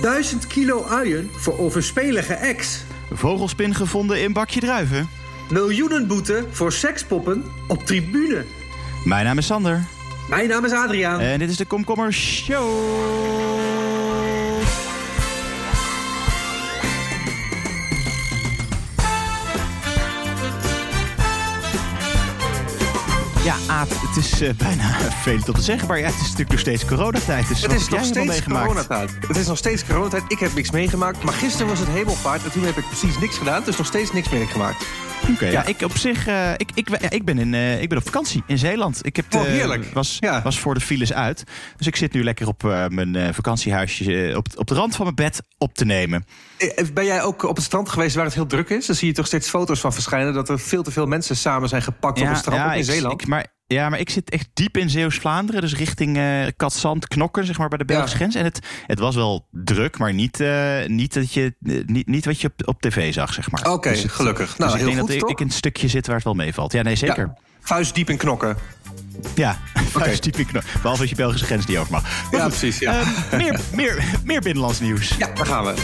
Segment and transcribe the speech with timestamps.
[0.00, 2.84] 1000 kilo uien voor overspelige ex.
[3.10, 5.08] Vogelspin gevonden in bakje druiven.
[5.50, 8.44] Miljoenen boete voor sekspoppen op tribune.
[9.04, 9.84] Mijn naam is Sander.
[10.28, 11.20] Mijn naam is Adriaan.
[11.20, 13.77] En dit is de Komkommer Show.
[23.86, 26.84] Het is uh, bijna veel om te zeggen, maar ja, het is natuurlijk nog steeds
[26.84, 27.48] coronatijd.
[27.48, 29.10] Dus het is nog steeds coronatijd.
[29.26, 30.22] Het is nog steeds coronatijd.
[30.28, 33.38] Ik heb niks meegemaakt, maar gisteren was het hemelvaart en toen heb ik precies niks
[33.38, 33.62] gedaan.
[33.64, 34.86] Dus nog steeds niks meegemaakt.
[35.22, 35.60] Oké, okay, ja.
[35.60, 35.66] ja.
[35.66, 38.42] ik op zich, uh, ik, ik, ja, ik, ben in, uh, ik ben op vakantie
[38.46, 39.06] in Zeeland.
[39.06, 39.84] Ik heb oh, heerlijk.
[39.84, 40.42] Uh, was, ja.
[40.42, 41.44] was voor de files uit.
[41.76, 45.42] Dus ik zit nu lekker op mijn vakantiehuisje op, op de rand van mijn bed
[45.58, 46.24] op te nemen.
[46.92, 48.86] Ben jij ook op het strand geweest waar het heel druk is?
[48.86, 51.68] Dan zie je toch steeds foto's van verschijnen dat er veel te veel mensen samen
[51.68, 53.20] zijn gepakt op het strand in Zeeland.
[53.20, 55.60] Ik, maar, ja, maar ik zit echt diep in Zeeuws-Vlaanderen.
[55.60, 58.34] Dus richting uh, Katzand, Knokken, zeg maar, bij de Belgische grens.
[58.34, 62.24] En het, het was wel druk, maar niet, uh, niet, dat je, uh, niet, niet
[62.24, 63.60] wat je op, op tv zag, zeg maar.
[63.60, 64.58] Oké, okay, dus gelukkig.
[64.58, 65.38] Nou, dus heel ik denk goed, dat toch?
[65.38, 66.72] ik een stukje zit waar het wel meevalt.
[66.72, 67.26] Ja, nee, zeker.
[67.26, 68.56] Ja, vuist diep in Knokken.
[69.34, 69.58] Ja,
[69.96, 70.18] okay.
[70.18, 70.72] diep in Knokken.
[70.80, 72.02] Behalve dat je Belgische grens niet over mag.
[72.02, 72.78] Maar ja, goed, precies.
[72.78, 73.02] Ja.
[73.36, 75.16] meer, meer, meer binnenlands nieuws.
[75.18, 75.74] Ja, daar gaan we.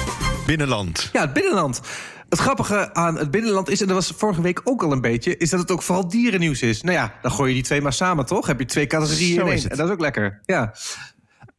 [0.46, 1.08] Binnenland.
[1.12, 1.80] Ja, het binnenland.
[2.28, 5.36] Het grappige aan het binnenland is, en dat was vorige week ook al een beetje,
[5.36, 6.82] is dat het ook vooral dierennieuws is.
[6.82, 8.46] Nou ja, dan gooi je die twee maar samen, toch?
[8.46, 9.70] Heb je twee categorieën in één.
[9.70, 10.40] En dat is ook lekker.
[10.44, 10.74] Ja.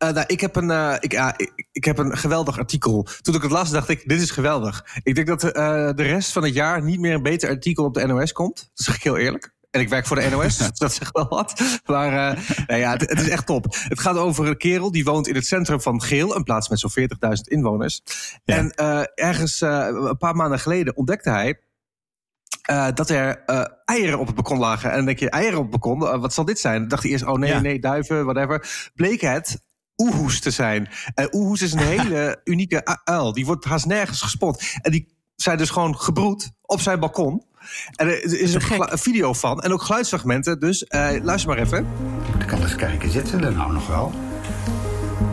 [0.03, 3.07] Uh, nou, ik, heb een, uh, ik, uh, ik, ik, heb een geweldig artikel.
[3.22, 4.85] Toen ik het las, dacht ik, dit is geweldig.
[5.03, 8.05] Ik denk dat de rest van het jaar niet meer een beter artikel op de
[8.07, 8.55] NOS komt.
[8.55, 9.54] Dat zeg ik heel eerlijk.
[9.75, 11.79] En ik werk voor de NOS, dus dat zegt wel wat.
[11.85, 13.65] Maar uh, nou ja, het, het, is echt top.
[13.69, 16.79] Het gaat over een kerel die woont in het centrum van Geel, een plaats met
[16.79, 17.07] zo'n 40.000
[17.43, 18.01] inwoners.
[18.43, 18.55] Ja.
[18.55, 21.59] En uh, ergens uh, een paar maanden geleden ontdekte hij.
[22.69, 24.89] Uh, dat er uh, eieren op het balkon lagen.
[24.89, 26.79] En dan denk je, eieren op het balkon, uh, wat zal dit zijn?
[26.79, 27.59] Dan dacht hij eerst, oh nee, ja.
[27.59, 28.89] nee, duiven, whatever.
[28.93, 29.61] Bleek het
[29.97, 30.89] oehoes te zijn.
[31.13, 33.33] En oehoes is een hele unieke uil.
[33.33, 34.63] Die wordt haast nergens gespot.
[34.81, 37.45] En die zijn dus gewoon gebroed op zijn balkon.
[37.95, 38.61] En er is een,
[38.97, 40.59] video van en ook geluidsfragmenten.
[40.59, 41.88] Dus uh, luister maar even.
[42.39, 44.13] Ik kan eens kijken, zitten ze er nou nog wel?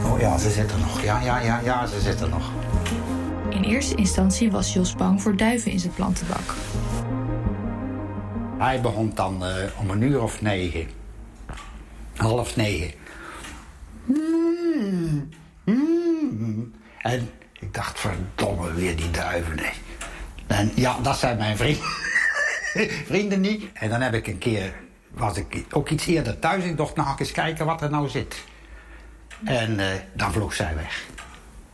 [0.04, 1.02] Oh ja, ze zitten nog.
[1.02, 2.50] Ja, ja, ja, ja, ze zitten nog.
[3.50, 6.54] In eerste instantie was Jos bang voor duiven in zijn plantenbak.
[8.58, 10.86] Hij begon dan uh, om een uur of negen.
[12.16, 12.92] Half negen.
[14.04, 15.28] Mm,
[15.64, 16.72] mm.
[16.98, 17.30] En
[17.60, 19.56] ik dacht, verdomme, weer die duiven.
[19.56, 19.72] Nee.
[20.46, 21.84] En ja, dat zijn mijn vrienden.
[23.10, 23.64] vrienden niet.
[23.72, 24.74] En dan heb ik een keer,
[25.10, 26.64] was ik ook iets eerder thuis.
[26.64, 28.44] Ik dacht, nou, eens kijken wat er nou zit.
[29.44, 31.06] En uh, dan vloog zij weg.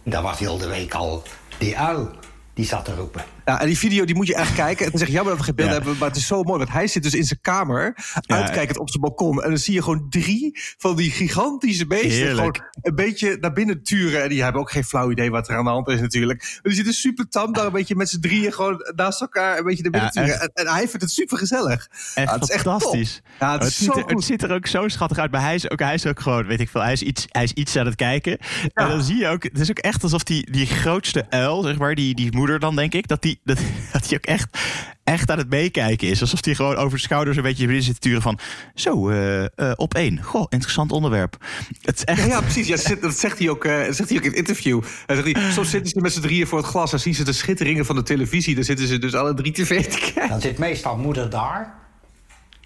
[0.02, 1.22] Dat was heel de week al
[1.58, 2.10] die uil.
[2.54, 3.24] Die zat te roepen.
[3.48, 4.84] Ja, en die video die moet je echt kijken.
[4.84, 5.74] Het is echt jammer dat we geen beeld ja.
[5.74, 6.58] hebben, maar het is zo mooi.
[6.58, 9.42] Want hij zit dus in zijn kamer, uitkijkend op zijn balkon.
[9.42, 13.82] En dan zie je gewoon drie van die gigantische beesten gewoon een beetje naar binnen
[13.82, 14.22] turen.
[14.22, 16.42] En die hebben ook geen flauw idee wat er aan de hand is natuurlijk.
[16.42, 19.64] Maar die zitten super tam daar een beetje met z'n drieën gewoon naast elkaar een
[19.64, 20.40] beetje naar binnen turen.
[20.40, 21.88] En, en, hij vindt het super gezellig.
[22.14, 23.22] Echt het is echt fantastisch.
[23.40, 25.30] Ja, het, het, is ziet zo er, het ziet er ook zo schattig uit.
[25.30, 27.42] Maar hij is ook, hij is ook gewoon, weet ik veel, hij is iets, hij
[27.42, 28.38] is iets aan het kijken.
[28.72, 31.78] En dan zie je ook, het is ook echt alsof die, die grootste uil, zeg
[31.78, 33.58] maar, die, die moeder dan denk ik, dat die, dat,
[33.92, 34.58] dat die ook echt,
[35.04, 36.20] echt aan het meekijken is.
[36.20, 38.38] Alsof hij gewoon over de schouders een beetje binnen zit te turen van...
[38.74, 40.22] Zo, uh, uh, op één.
[40.22, 41.36] Goh, interessant onderwerp.
[41.82, 42.20] Het is echt...
[42.20, 42.66] ja, ja, precies.
[42.66, 44.82] Ja, dat zegt hij, ook, uh, zegt hij ook in het interview.
[45.06, 46.92] Hij zegt hij, soms zitten ze met z'n drieën voor het glas...
[46.92, 48.54] en zien ze de schitteringen van de televisie.
[48.54, 50.28] Dan zitten ze dus alle drie tv te kijken.
[50.28, 51.76] Dan zit meestal moeder daar...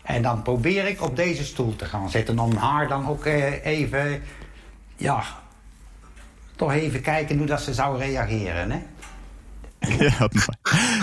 [0.03, 2.39] En dan probeer ik op deze stoel te gaan zitten...
[2.39, 3.25] om haar dan ook
[3.62, 4.22] even...
[4.97, 5.25] Ja,
[6.56, 8.78] toch even kijken hoe dat ze zou reageren, hè?
[9.98, 10.28] Ja,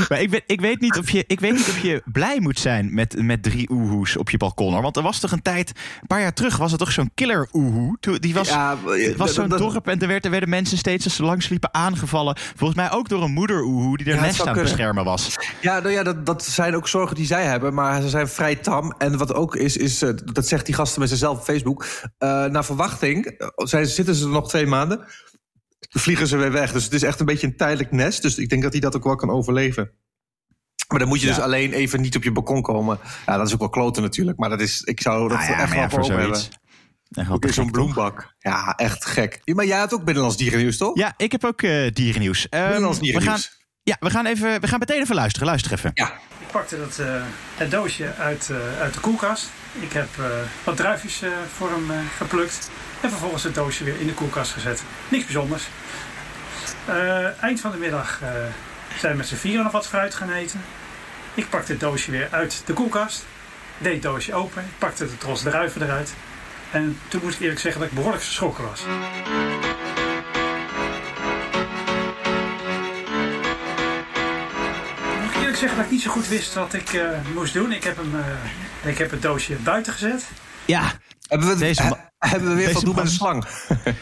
[0.09, 2.59] maar ik, weet, ik, weet niet of je, ik weet niet of je blij moet
[2.59, 4.73] zijn met, met drie oehoes op je balkon.
[4.73, 4.81] Hoor.
[4.81, 5.69] Want er was toch een tijd,
[6.01, 7.97] een paar jaar terug, was er toch zo'n killer oehoe.
[8.19, 8.77] Die was, ja,
[9.17, 12.37] was zo'n dorp en er werden, werden mensen steeds als ze langs liepen aangevallen.
[12.55, 15.35] Volgens mij ook door een moeder oehoe die er ja, nest aan het beschermen was.
[15.61, 18.55] Ja, nou ja dat, dat zijn ook zorgen die zij hebben, maar ze zijn vrij
[18.55, 18.93] tam.
[18.97, 19.99] En wat ook is, is
[20.33, 21.83] dat zegt die gasten met zichzelf op Facebook.
[21.83, 25.05] Uh, naar verwachting zijn, zitten ze er nog twee maanden
[25.79, 26.71] vliegen ze weer weg.
[26.71, 28.21] Dus het is echt een beetje een tijdelijk nest.
[28.21, 29.91] Dus ik denk dat hij dat ook wel kan overleven.
[30.87, 31.33] Maar dan moet je ja.
[31.33, 32.99] dus alleen even niet op je balkon komen.
[33.25, 34.37] Ja, dat is ook wel kloten natuurlijk.
[34.37, 36.41] Maar dat is, ik zou dat nou ja, echt wel voor hebben.
[37.29, 38.21] Ook zo'n bloembak.
[38.21, 38.33] Toch?
[38.39, 39.41] Ja, echt gek.
[39.45, 40.97] Maar jij hebt ook binnenlands dierennieuws, toch?
[40.97, 42.47] Ja, ik heb ook uh, dierennieuws.
[42.49, 43.35] Um, binnenlands dierennieuws.
[43.35, 45.47] We gaan, ja, we gaan, even, we gaan meteen even luisteren.
[45.47, 45.91] Luister even.
[45.93, 46.13] Ja.
[46.39, 47.21] Ik pakte dat, uh,
[47.55, 49.49] het doosje uit, uh, uit de koelkast.
[49.79, 50.07] Ik heb
[50.63, 51.21] wat druifjes
[51.53, 52.69] voor hem geplukt.
[53.03, 54.83] En vervolgens het doosje weer in de koelkast gezet.
[55.09, 55.63] Niks bijzonders.
[56.85, 58.29] Eh, eind van de middag eh,
[58.99, 60.61] zijn we met z'n vieren nog wat fruit gaan eten.
[61.33, 63.25] Ik pakte het doosje weer uit de koelkast.
[63.77, 64.65] Deed het doosje open.
[64.77, 66.13] Pakte de tros druiven eruit.
[66.71, 68.81] En toen moet ik eerlijk zeggen dat ik behoorlijk geschrokken was.
[75.49, 77.71] Ik zeggen dat ik niet zo goed wist wat ik eh, moest doen.
[77.71, 78.15] Ik heb, hem,
[78.83, 80.27] ik heb het doosje buiten gezet.
[80.65, 80.91] Ja
[81.29, 81.81] hebben we, Deze
[82.17, 83.45] hebben we weer van doen met de slang?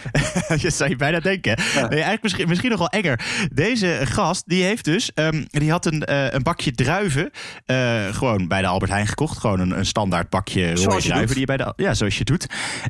[0.63, 1.57] je zou je bijna denken.
[1.73, 3.47] Nee, eigenlijk misschien, misschien nog wel enger.
[3.53, 5.11] Deze gast, die heeft dus...
[5.15, 7.31] Um, die had een, uh, een bakje druiven...
[7.65, 9.37] Uh, gewoon bij de Albert Heijn gekocht.
[9.37, 11.27] Gewoon een, een standaard bakje rode druiven.
[11.27, 12.47] Die je bij de, ja, zoals je doet.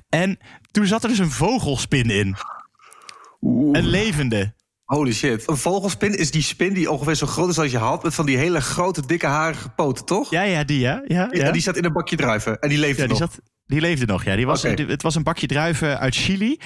[0.10, 0.38] En
[0.72, 2.36] toen zat er dus een vogelspin in.
[3.42, 3.78] Oeh.
[3.78, 4.56] Een levende.
[4.84, 5.50] Holy shit.
[5.50, 8.04] Een vogelspin is die spin die ongeveer zo groot is als je hand...
[8.04, 10.32] met van die hele grote, dikke, harige poten, toch?
[10.32, 11.04] Ja, ja, die, ja.
[11.08, 11.44] ja, ja.
[11.44, 12.60] En die zat in een bakje druiven.
[12.60, 13.32] En die leefde ja, die nog.
[13.32, 14.36] Zat, die leefde nog, ja.
[14.36, 16.60] Die was, Het was een bakje druiven uit Chili.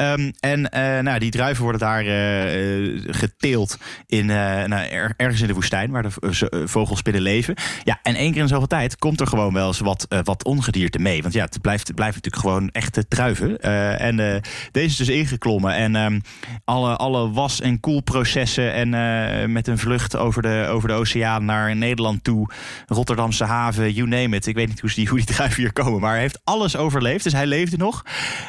[0.00, 4.86] Um, en uh, nou, die druiven worden daar uh, geteeld in, uh, nou,
[5.16, 7.54] ergens in de woestijn, waar de vogelspinnen leven.
[7.84, 10.98] Ja, en één keer in zoveel tijd komt er gewoon wel eens wat, wat ongedierte
[10.98, 11.22] mee.
[11.22, 13.60] Want ja, het blijft, het blijft natuurlijk gewoon echte druiven.
[13.98, 15.74] en deze is dus ingeklommen.
[15.74, 16.20] En um,
[16.64, 21.76] alle, alle was- en koelprocessen en met een vlucht over de, over de oceaan naar
[21.76, 22.50] Nederland toe,
[22.86, 24.46] Rotterdamse haven, you name it.
[24.46, 27.24] Ik weet niet hoe die, hoe die druiven hier komen, maar hij heeft alles overleefd.
[27.24, 28.04] Dus hij leefde nog.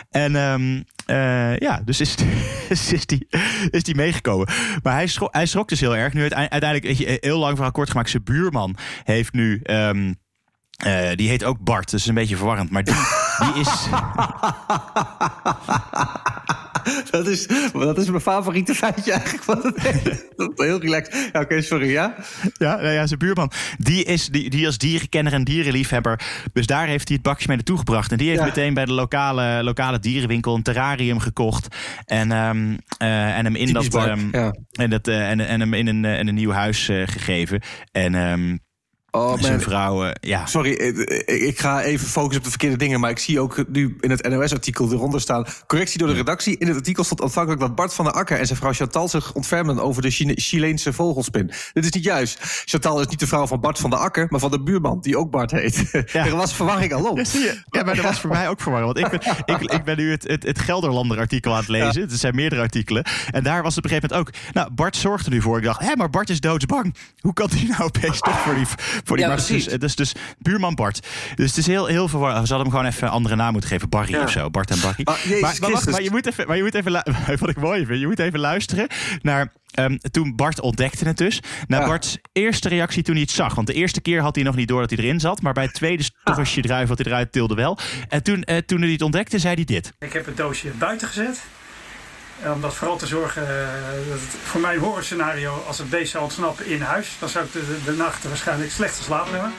[0.10, 2.16] En um, uh, ja, dus is,
[2.70, 3.28] is, die,
[3.70, 4.48] is die meegekomen.
[4.84, 6.14] Maar hij schrok, hij schrok dus heel erg.
[6.14, 8.10] Nu uiteindelijk, weet je, heel lang verhaal kort gemaakt.
[8.10, 9.62] Zijn buurman heeft nu...
[9.64, 10.16] Um,
[10.86, 12.70] uh, die heet ook Bart, dus een beetje verwarrend.
[12.70, 12.94] Maar die,
[13.40, 13.88] die is...
[17.12, 19.46] dat, is, dat is mijn favoriete feitje eigenlijk.
[20.36, 21.30] dat is heel relaxed.
[21.32, 22.16] Ja, Oké, sorry, ja?
[22.58, 23.52] Ja, nou ja, zijn buurman.
[23.78, 26.20] Die is, die, die als dierenkenner en dierenliefhebber.
[26.54, 28.12] Dus daar heeft hij het bakje mee naartoe gebracht.
[28.12, 31.76] En die heeft meteen bij de lokale, lokale dierenwinkel een terrarium gekocht.
[32.06, 32.72] En, um,
[33.02, 34.56] uh, en hem in dat, um, ja.
[34.72, 37.62] en, dat uh, en, en hem in een, in een nieuw huis uh, gegeven.
[37.92, 38.60] En um,
[39.16, 40.46] Oh, zijn vrouwen, ja.
[40.46, 40.72] Sorry,
[41.26, 43.00] ik ga even focussen op de verkeerde dingen.
[43.00, 45.46] Maar ik zie ook nu in het NOS-artikel eronder staan...
[45.68, 46.58] correctie door de redactie.
[46.58, 48.40] In het artikel stond aanvankelijk dat Bart van der Akker...
[48.40, 51.52] en zijn vrouw Chantal zich ontfermen over de Chine Chileense vogelspin.
[51.74, 52.40] Dit is niet juist.
[52.66, 54.28] Chantal is niet de vrouw van Bart van der Akker...
[54.30, 55.84] maar van de buurman, die ook Bart heet.
[56.16, 56.26] Ja.
[56.26, 57.22] er was verwarring al op.
[57.70, 58.94] Ja, maar er was voor mij ook verwarring.
[58.94, 62.02] Want ik ben, ik, ik ben nu het, het, het Gelderlander-artikel aan het lezen.
[62.02, 62.08] Ja.
[62.08, 63.04] Er zijn meerdere artikelen.
[63.32, 64.54] En daar was het op een gegeven moment ook...
[64.54, 65.58] Nou, Bart zorgde nu voor.
[65.58, 66.96] Ik dacht, hé, maar Bart is doodsbang.
[67.20, 68.66] Hoe kan hij nou opeens toch voor die
[69.06, 69.66] voor die ja, precies.
[69.66, 71.08] Dus, dus, dus buurman Bart.
[71.36, 72.42] Dus het is heel, heel verwarrend.
[72.42, 73.90] We zouden hem gewoon even een andere naam moeten geven.
[73.90, 74.24] Barry ja.
[74.24, 74.50] of zo.
[74.50, 75.02] Bart en Barry.
[75.04, 76.92] Maar, maar, maar, wacht, maar, je moet even, maar je moet even
[77.40, 78.00] wat ik mooi vind.
[78.00, 78.88] Je moet even luisteren
[79.22, 81.40] naar Um, toen Bart ontdekte het dus.
[81.68, 81.88] Naar ja.
[81.88, 83.56] Bart's eerste reactie toen hij het zag.
[83.56, 85.42] Want de eerste keer had hij nog niet door dat hij erin zat.
[85.42, 86.68] Maar bij het tweede stofje ah.
[86.68, 87.78] druif wat hij eruit tilde wel.
[88.10, 89.94] En toen, uh, toen hij het ontdekte, zei hij dit.
[90.00, 91.44] Ik heb het doosje buiten gezet.
[92.44, 93.50] Om dat vooral te zorgen, uh,
[94.10, 97.52] dat het, voor mijn horrorscenario, als het beest zou ontsnappen in huis, dan zou ik
[97.52, 99.54] de, de nacht waarschijnlijk slecht geslapen hebben.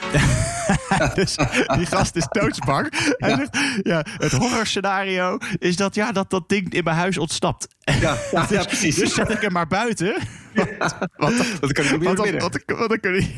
[1.23, 1.35] dus
[1.77, 2.93] die gast is doodsbang.
[3.17, 3.35] Hij ja.
[3.35, 7.67] zegt, ja, het horrorscenario is dat, ja, dat dat ding in mijn huis ontsnapt.
[7.79, 8.95] Ja, ja, dus, ja precies.
[8.95, 10.15] Dus zet ik hem maar buiten.
[11.59, 12.39] Dat kan hij niet binnen.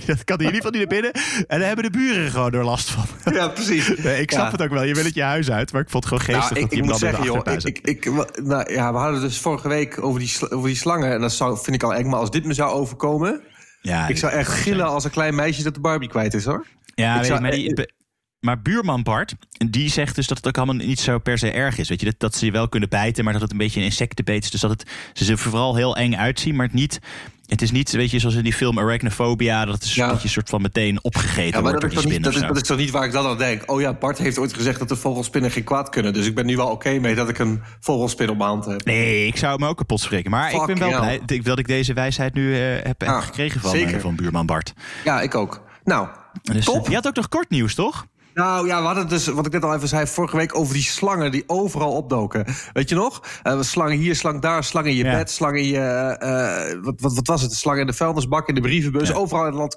[0.06, 1.12] Dat kan geval niet naar binnen.
[1.48, 3.06] En daar hebben de buren gewoon er last van.
[3.34, 3.88] Ja, precies.
[3.98, 4.52] Nee, ik snap ja.
[4.52, 4.84] het ook wel.
[4.84, 5.72] Je wil het je huis uit.
[5.72, 8.06] Maar ik vond het gewoon geestig nou, ik, dat ik moet zeggen, joh, ik, ik,
[8.06, 8.12] ik,
[8.44, 11.12] nou, ja, We hadden dus vorige week over die, over die slangen.
[11.12, 12.10] En dat zou, vind ik al eng.
[12.10, 13.42] Maar als dit me zou overkomen...
[13.82, 16.66] Ja, ik zou echt gillen als een klein meisje dat de Barbie kwijt is, hoor.
[16.96, 17.94] Ja, ik zou, maar die,
[18.40, 19.36] maar buurman Bart,
[19.70, 21.90] die zegt dus dat het ook allemaal niet zo per se erg is.
[21.90, 23.86] Weet je, dat, dat ze je wel kunnen bijten, maar dat het een beetje een
[23.86, 24.52] insectenbeet is.
[24.52, 27.00] Dus dat het, ze er vooral heel eng uitzien, maar het niet...
[27.46, 29.66] Het is niet, weet je, zoals in die film Arachnophobia...
[29.66, 30.12] dat is ja.
[30.12, 32.34] een soort van meteen opgegeten ja, wordt door die spinnen.
[32.34, 33.72] Dat, dat, is toch niet waar ik dan aan denk?
[33.72, 36.14] Oh ja, Bart heeft ooit gezegd dat de vogelspinnen geen kwaad kunnen.
[36.14, 38.66] Dus ik ben nu wel oké okay mee dat ik een vogelspin op mijn hand
[38.66, 38.86] heb.
[38.86, 40.32] Nee, ik zou me ook kapot spreken.
[40.32, 43.62] Maar Fuck ik ben wel blij dat ik deze wijsheid nu uh, heb, heb gekregen
[43.62, 44.74] van, uh, van buurman Bart.
[45.04, 45.62] Ja, ik ook.
[45.84, 46.08] Nou,
[46.42, 46.88] dus, top.
[46.88, 48.06] Je had ook nog kort nieuws, toch?
[48.40, 50.84] Nou ja, we hadden dus, wat ik net al even zei, vorige week over die
[50.84, 52.46] slangen die overal opdoken.
[52.74, 53.24] Weet je nog?
[53.44, 55.12] Uh, slangen hier, slang daar, slang in je ja.
[55.12, 56.16] bed, slang in je.
[56.24, 57.54] Uh, wat, wat, wat, was het?
[57.54, 59.08] Slang in de vuilnisbak, in de brievenbus.
[59.08, 59.14] Ja.
[59.14, 59.76] Overal in het land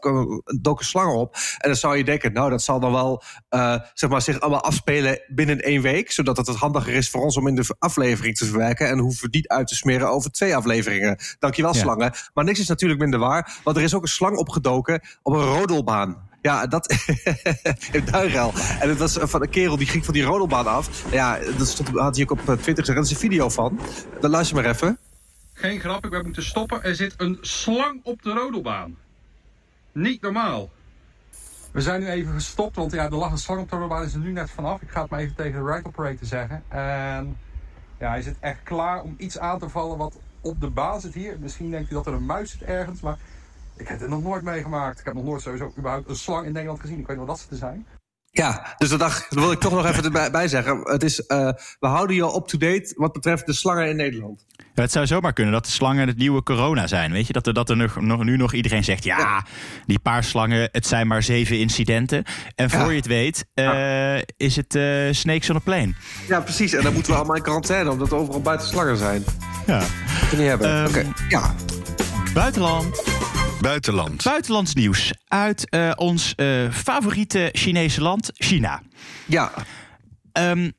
[0.63, 1.35] doken slangen op.
[1.35, 4.63] En dan zou je denken, nou, dat zal dan wel uh, zeg maar, zich allemaal
[4.63, 6.13] afspelen binnen één week.
[6.13, 8.89] Zodat het het handiger is voor ons om in de aflevering te verwerken.
[8.89, 11.19] En hoeven we niet uit te smeren over twee afleveringen.
[11.39, 11.81] Dankjewel, ja.
[11.81, 12.13] slangen.
[12.35, 13.61] Maar niks is natuurlijk minder waar.
[13.65, 16.31] Want er is ook een slang opgedoken op een rodelbaan.
[16.43, 16.87] Ja, dat
[17.93, 18.53] in Duinrel.
[18.81, 21.13] En het was van een kerel die ging van die rodelbaan af.
[21.13, 22.89] Ja, dat stond, had hij ook op Twitter gezegd.
[22.89, 23.81] Er is een video van.
[24.21, 24.99] Dan luister maar even.
[25.53, 26.83] Geen grap, ik heb moeten stoppen.
[26.83, 28.97] Er zit een slang op de rodelbaan.
[29.93, 30.71] Niet normaal.
[31.73, 34.05] We zijn nu even gestopt, want ja, er lag een slang op de rodelbaan.
[34.05, 34.83] Is er nu net vanaf.
[34.83, 36.63] Ik ga het maar even tegen de ride operator zeggen.
[36.69, 37.37] En
[37.99, 41.15] ja, hij zit echt klaar om iets aan te vallen wat op de baan zit
[41.15, 41.37] hier.
[41.41, 43.19] Misschien denkt hij dat er een muis zit ergens, maar...
[43.83, 44.99] Ik heb het nog nooit meegemaakt.
[44.99, 46.99] Ik heb nog nooit sowieso überhaupt een slang in Nederland gezien.
[46.99, 47.87] Ik weet niet wat dat ze te zijn.
[48.31, 50.81] Ja, dus dat, dacht, dat wil ik toch nog even erbij zeggen.
[50.81, 51.27] Het is, uh,
[51.81, 54.47] we houden je up-to-date wat betreft de slangen in Nederland.
[54.75, 57.13] Ja, het zou zomaar kunnen dat de slangen het nieuwe corona zijn.
[57.13, 59.05] Weet je, dat er, dat er nog, nog, nu nog iedereen zegt...
[59.05, 59.45] ja,
[59.87, 62.25] die paar slangen, het zijn maar zeven incidenten.
[62.55, 65.95] En voor je het weet, uh, is het uh, snakes on a plane.
[66.29, 66.73] Ja, precies.
[66.73, 67.91] En dan moeten we allemaal in quarantaine...
[67.91, 69.25] omdat er overal buiten slangen zijn.
[69.67, 69.79] Ja.
[69.79, 70.77] Dat we niet hebben.
[70.77, 71.55] Um, Oké, ja.
[72.35, 73.03] Buitenland.
[73.63, 74.23] Buitenland.
[74.23, 78.83] Buitenlands nieuws uit uh, ons uh, favoriete Chinese land, China.
[79.27, 79.53] Ja.
[80.33, 80.73] Um,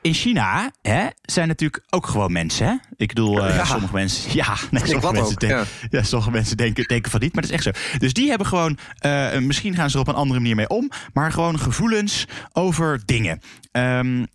[0.00, 2.66] in China hè, zijn natuurlijk ook gewoon mensen.
[2.66, 2.74] Hè?
[2.96, 3.64] Ik bedoel, uh, ja.
[3.64, 4.30] sommige mensen.
[4.42, 5.64] Ja, nee, sommige, mensen, denken, ja.
[5.90, 6.02] ja.
[6.02, 7.98] sommige mensen denken, denken van niet, maar dat is echt zo.
[7.98, 10.90] Dus die hebben gewoon, uh, misschien gaan ze er op een andere manier mee om,
[11.12, 13.40] maar gewoon gevoelens over dingen.
[13.72, 14.26] Um,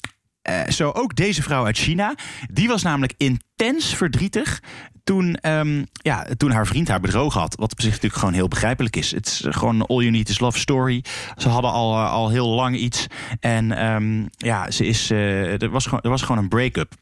[0.49, 2.15] uh, zo ook deze vrouw uit China.
[2.51, 4.61] Die was namelijk intens verdrietig
[5.07, 7.55] toen, um, ja, toen haar vriend haar bedrogen had.
[7.55, 9.11] Wat op zich natuurlijk gewoon heel begrijpelijk is.
[9.11, 11.03] Het is gewoon all you need is love story.
[11.37, 13.07] Ze hadden al, uh, al heel lang iets.
[13.39, 16.93] En um, ja, ze is, uh, er, was gewoon, er was gewoon een break-up.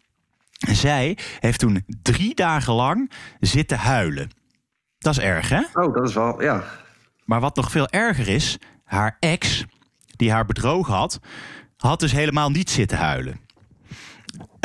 [0.72, 4.30] Zij heeft toen drie dagen lang zitten huilen.
[4.98, 5.62] Dat is erg, hè?
[5.74, 6.64] Oh, dat is wel, ja.
[7.24, 9.66] Maar wat nog veel erger is, haar ex,
[10.16, 11.20] die haar bedrogen had,
[11.78, 13.40] had dus helemaal niet zitten huilen.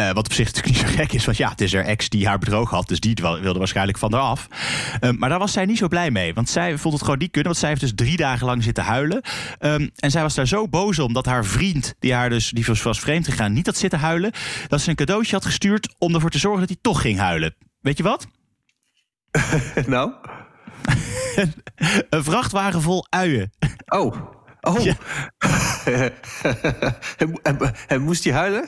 [0.00, 2.08] Uh, wat op zich natuurlijk niet zo gek is, want ja, het is haar ex
[2.08, 4.48] die haar bedrogen had, dus die wilde waarschijnlijk van haar af.
[5.00, 7.30] Uh, maar daar was zij niet zo blij mee, want zij vond het gewoon niet
[7.30, 9.22] kunnen, want zij heeft dus drie dagen lang zitten huilen.
[9.60, 12.64] Um, en zij was daar zo boos om dat haar vriend, die haar dus, die
[12.82, 14.32] was vreemd gegaan, niet had zitten huilen,
[14.68, 17.54] dat ze een cadeautje had gestuurd om ervoor te zorgen dat hij toch ging huilen.
[17.80, 18.26] Weet je wat?
[19.86, 20.12] nou?
[22.10, 23.52] een vrachtwagen vol uien.
[23.86, 24.38] Oh.
[24.60, 24.94] Oh, ja.
[27.42, 28.64] en, en, moest hij huilen?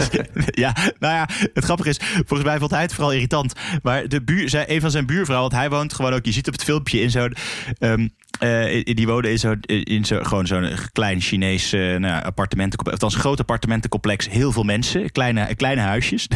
[0.64, 3.52] ja, nou ja, het grappige is, volgens mij vond hij het vooral irritant.
[3.82, 6.46] Maar de buur, zei een van zijn buurvrouwen, want hij woont gewoon ook, je ziet
[6.46, 7.36] op het filmpje in zo'n.
[7.78, 8.10] Um,
[8.40, 13.02] uh, die wonen in zo'n in zo, gewoon zo'n klein Chinees uh, nou, appartementencomplex.
[13.02, 14.28] Althans, groot appartementencomplex.
[14.28, 16.28] Heel veel mensen, kleine, kleine huisjes.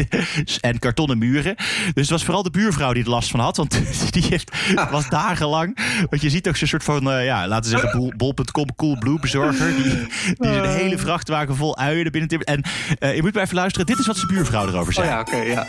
[0.60, 1.54] en kartonnen muren.
[1.84, 3.56] Dus het was vooral de buurvrouw die er last van had.
[3.56, 3.80] Want
[4.14, 4.56] die heeft,
[4.90, 5.78] was dagenlang.
[6.10, 9.76] Want je ziet ook zo'n soort van, uh, ja, laten we zeggen, bol.com Coolblue bezorger.
[9.76, 10.06] Die,
[10.38, 12.48] die een hele vrachtwagen vol uien er binnen timmert.
[12.48, 12.62] En
[13.14, 13.86] je moet maar even luisteren.
[13.86, 15.06] Dit is wat zijn buurvrouw erover zei.
[15.06, 15.66] Oh ja, oké, okay, ja.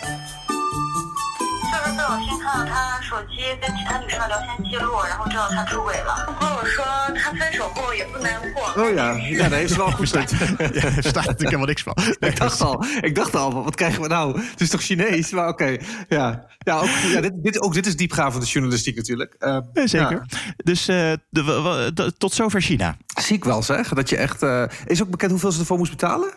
[2.08, 6.14] 就是在我先看到他手机跟其他女生的聊天记录，然后知道他出轨了。
[6.26, 8.62] 他跟我说他分手后也不难过。
[8.82, 10.30] Oh ja, ja, daar heeft ze wel goed staat.
[10.30, 11.94] ja, daar staat natuurlijk helemaal niks van.
[12.20, 14.40] ik dacht al, ik dacht al, wat krijgen we nou?
[14.40, 15.30] Het is toch Chinees?
[15.30, 15.80] Maar oké, okay.
[16.08, 16.46] ja.
[16.58, 19.36] Ja, ook, ja dit, dit, ook dit is diepgravende journalistiek natuurlijk.
[19.38, 20.24] Uh, ja, zeker.
[20.26, 20.38] Ja.
[20.56, 22.96] Dus uh, de, de, tot zover China.
[23.20, 24.42] Ziek wel zeg, dat je echt...
[24.42, 26.32] Uh, is ook bekend hoeveel ze ervoor moest betalen?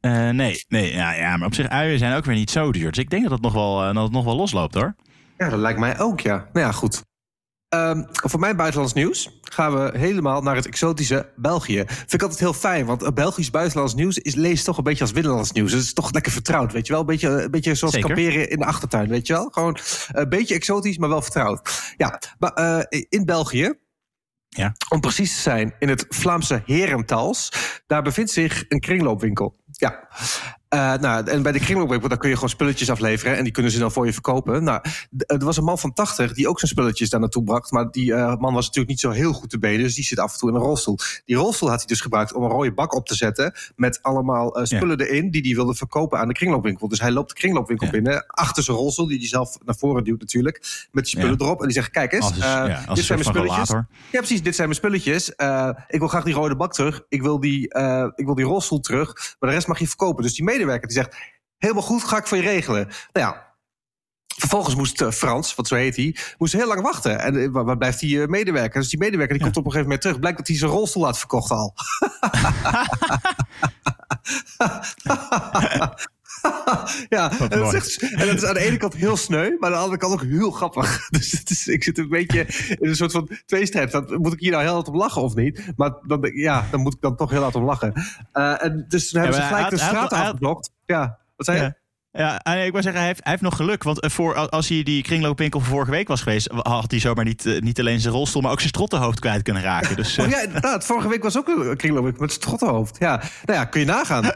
[0.00, 2.88] Uh, nee, nee ja, ja, maar op zich uien zijn ook weer niet zo duur.
[2.88, 4.94] Dus ik denk dat het nog wel, uh, dat het nog wel losloopt hoor.
[5.38, 6.48] Ja, dat lijkt mij ook, ja.
[6.52, 7.02] Nou ja, goed.
[7.74, 11.84] Um, voor mijn buitenlands nieuws gaan we helemaal naar het exotische België.
[11.86, 15.12] Vind ik altijd heel fijn, want Belgisch buitenlands nieuws is, leest toch een beetje als
[15.12, 15.72] binnenlands nieuws.
[15.72, 17.00] Het is toch lekker vertrouwd, weet je wel?
[17.00, 18.14] Een beetje, een beetje zoals Zeker.
[18.14, 19.48] kamperen in de achtertuin, weet je wel?
[19.50, 19.78] Gewoon
[20.12, 21.92] een beetje exotisch, maar wel vertrouwd.
[21.96, 22.58] Ja, maar
[22.90, 23.74] uh, in België
[24.56, 24.74] ja.
[24.88, 27.52] Om precies te zijn, in het Vlaamse Herentals,
[27.86, 29.59] daar bevindt zich een kringloopwinkel.
[29.80, 30.08] Ja.
[30.74, 33.72] Uh, nou, en bij de kringloopwinkel daar kun je gewoon spulletjes afleveren en die kunnen
[33.72, 34.64] ze dan voor je verkopen.
[34.64, 34.80] Nou,
[35.26, 38.10] er was een man van 80 die ook zijn spulletjes daar naartoe bracht, maar die
[38.10, 40.38] uh, man was natuurlijk niet zo heel goed te benen, dus die zit af en
[40.38, 40.98] toe in een rolstoel.
[41.24, 44.58] Die rolstoel had hij dus gebruikt om een rode bak op te zetten met allemaal
[44.58, 45.04] uh, spullen ja.
[45.04, 46.88] erin die hij wilde verkopen aan de kringloopwinkel.
[46.88, 47.92] Dus hij loopt de kringloopwinkel ja.
[47.92, 51.44] binnen achter zijn rolstoel, die hij zelf naar voren duwt natuurlijk, met die spullen ja.
[51.44, 53.68] erop en die zegt: kijk eens, als, ja, als dit zijn mijn spulletjes.
[53.68, 53.86] Relator.
[54.10, 55.28] Ja, precies, dit zijn mijn spulletjes.
[55.88, 57.02] ik wil graag die rode bak terug.
[57.08, 57.62] Ik wil die,
[58.14, 60.22] ik wil die rolstoel terug, maar de rest mag je verkopen.
[60.22, 61.16] Dus die medewerker die zegt
[61.58, 62.86] Helemaal goed, ga ik voor je regelen.
[63.12, 63.48] Nou ja,
[64.36, 67.18] Vervolgens moest uh, Frans, wat zo heet hij, moest heel lang wachten.
[67.18, 68.80] En uh, waar blijft die uh, medewerker?
[68.80, 69.52] Dus die medewerker die ja.
[69.52, 70.18] komt op een gegeven moment terug.
[70.18, 71.74] Blijkt dat hij zijn rolstoel had verkocht al.
[77.08, 79.76] ja, en dat, is, en dat, is aan de ene kant heel sneu, maar aan
[79.76, 80.98] de andere kant ook heel grappig.
[81.10, 83.90] Dus het is, ik zit een beetje in een soort van tweestrijd.
[83.90, 85.72] Dat, moet ik hier nou heel hard om lachen of niet?
[85.76, 87.92] Maar dan, ja, dan moet ik dan toch heel hard om lachen.
[88.32, 90.70] en dus toen hebben ja, ze gelijk de straat afgeblokt.
[90.86, 91.64] Ja, wat zei je?
[91.64, 91.78] Ja.
[92.12, 93.82] Ja, ik wil zeggen, hij heeft, hij heeft nog geluk.
[93.82, 96.50] Want voor, als hij die kringloopwinkel van vorige week was geweest...
[96.52, 98.42] had hij zomaar niet, niet alleen zijn rolstoel...
[98.42, 99.96] maar ook zijn strottenhoofd kwijt kunnen raken.
[99.96, 100.84] Dus, oh ja, inderdaad.
[100.84, 102.96] Vorige week was ook een kringloopwinkel met strottenhoofd.
[102.98, 104.24] Ja, nou ja, kun je nagaan.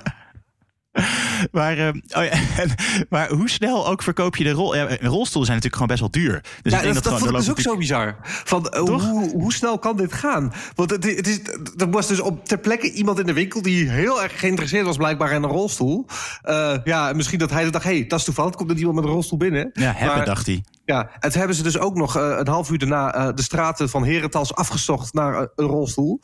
[1.52, 2.30] maar, uh, oh ja,
[3.10, 4.76] maar hoe snel ook verkoop je de rol?
[4.76, 6.40] Ja, rolstoelen zijn natuurlijk gewoon best wel duur.
[6.62, 8.16] Dus ja, ik denk dat, dat, dat is ook zo bizar.
[8.22, 10.52] Van, uh, hoe, hoe, snel kan dit gaan?
[10.74, 11.40] Want het, het is,
[11.76, 14.96] er was dus op ter plekke iemand in de winkel die heel erg geïnteresseerd was,
[14.96, 16.06] blijkbaar in een rolstoel.
[16.44, 18.54] Uh, ja, misschien dat hij dacht: hé, hey, dat is toevallig.
[18.54, 19.70] Komt er iemand met een rolstoel binnen?
[19.72, 20.64] Ja, hebben, maar, dacht hij.
[20.84, 24.54] Ja, het hebben ze dus ook nog een half uur daarna de straten van Herentals
[24.54, 26.20] afgezocht naar een rolstoel.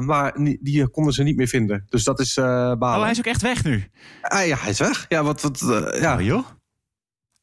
[0.00, 1.84] maar die, die, konden ze niet meer vinden.
[1.88, 2.80] Dus dat is balen.
[2.80, 3.90] Oh, hij is ook echt weg nu?
[4.22, 5.06] Ah, ja, hij is weg.
[5.08, 5.42] Ja, wat...
[5.42, 5.58] wat
[6.00, 6.14] ja.
[6.14, 6.46] Oh, joh.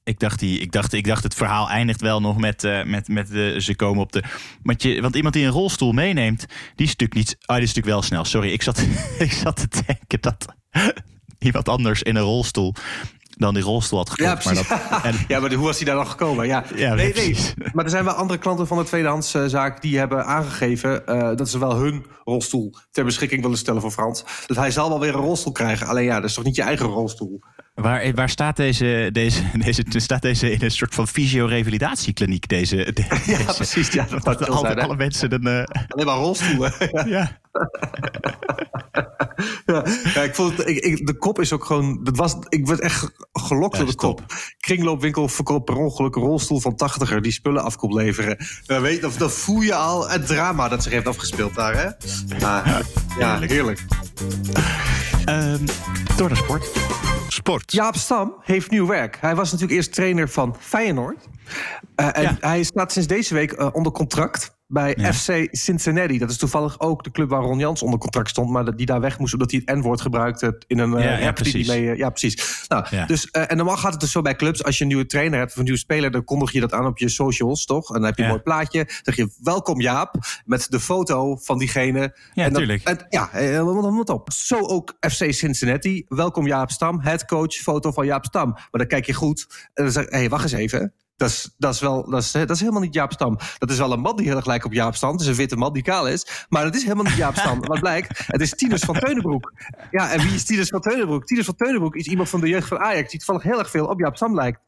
[0.03, 3.27] Ik dacht, die, ik, dacht, ik dacht, het verhaal eindigt wel nog met, met, met
[3.27, 4.23] de, ze komen op de.
[4.63, 7.35] Want, je, want iemand die een rolstoel meeneemt, die is natuurlijk niet.
[7.39, 8.25] Ah, die is natuurlijk wel snel.
[8.25, 8.85] Sorry, ik zat,
[9.19, 10.45] ik zat te denken dat
[11.47, 12.75] iemand anders in een rolstoel
[13.41, 14.43] dan die rolstoel had gekocht.
[14.43, 15.15] Ja, maar dat, en...
[15.27, 16.47] ja, maar hoe was hij daar dan gekomen?
[16.47, 17.35] Ja, ja nee, nee.
[17.73, 21.59] Maar er zijn wel andere klanten van de tweedehandszaak die hebben aangegeven uh, dat ze
[21.59, 24.23] wel hun rolstoel ter beschikking willen stellen voor Frans.
[24.45, 25.87] Dus hij zal wel weer een rolstoel krijgen.
[25.87, 27.39] Alleen ja, dat is toch niet je eigen rolstoel?
[27.73, 32.47] Waar, waar staat deze, deze, deze, staat deze in een soort van fysio-revalidatiekliniek?
[32.47, 33.91] Deze, de, ja, precies.
[33.91, 35.47] Ja, dat, dat alle, alle mensen een.
[35.47, 35.63] Uh...
[35.87, 36.73] Alleen maar rolstoelen.
[36.91, 37.05] ja.
[37.05, 37.39] ja.
[39.65, 42.03] Ja, ik vond het, ik, ik, de kop is ook gewoon.
[42.03, 44.25] Dat was, ik werd echt gelokt door de kop.
[44.59, 48.37] Kringloopwinkel verkoopt per ongeluk een rolstoel van tachtiger die spullen af komt leveren.
[48.65, 51.89] Dan, weet, dat, dat voel je al het drama dat zich heeft afgespeeld daar, hè?
[52.37, 52.81] ja,
[53.19, 53.85] ja, heerlijk.
[55.29, 55.65] Um,
[56.17, 56.71] door naar sport.
[57.27, 57.71] Sport.
[57.71, 59.17] Jaap Stam heeft nieuw werk.
[59.21, 61.27] Hij was natuurlijk eerst trainer van Feyenoord.
[61.95, 62.37] Uh, en ja.
[62.39, 66.17] hij staat sinds deze week uh, onder contract bij FC Cincinnati.
[66.17, 69.01] Dat is toevallig ook de club waar Ron Jans onder contract stond, maar die daar
[69.01, 71.67] weg moest omdat hij het N-woord gebruikte in een ja, ja, precies.
[71.67, 72.65] Die mee, ja, precies.
[72.67, 74.63] Nou, Dus, uh, en normaal gaat het dus zo bij clubs.
[74.63, 76.85] Als je een nieuwe trainer hebt of een nieuwe speler, dan kondig je dat aan
[76.85, 77.87] op je socials, toch?
[77.87, 78.83] En dan heb je een mooi plaatje.
[78.83, 82.15] Dan zeg je welkom Jaap met de foto van diegene.
[82.33, 82.83] Ja, natuurlijk.
[82.83, 84.31] En, ja, helemaal moet op.
[84.31, 86.05] Zo ook FC Cincinnati.
[86.07, 88.51] Welkom Jaap Stam, head coach, foto van Jaap Stam.
[88.51, 90.93] Maar dan kijk je goed en dan zeg je, hé, hey, wacht eens even.
[91.21, 93.37] Dat is, dat is wel, dat is, dat is helemaal niet Jaap Stam.
[93.57, 95.11] Dat is wel een man die heel erg lijkt op Jaap Stam.
[95.11, 96.45] Het is een witte man die kaal is.
[96.49, 97.59] Maar dat is helemaal niet Jaap Stam.
[97.59, 99.53] Wat blijkt, het is Tinus van Teunenbroek.
[99.91, 101.25] Ja, en wie is Tinus van Teunenbroek?
[101.25, 103.09] Tinus van Teunenbroek is iemand van de jeugd van Ajax...
[103.09, 104.59] die toevallig heel erg veel op Jaap Stam lijkt.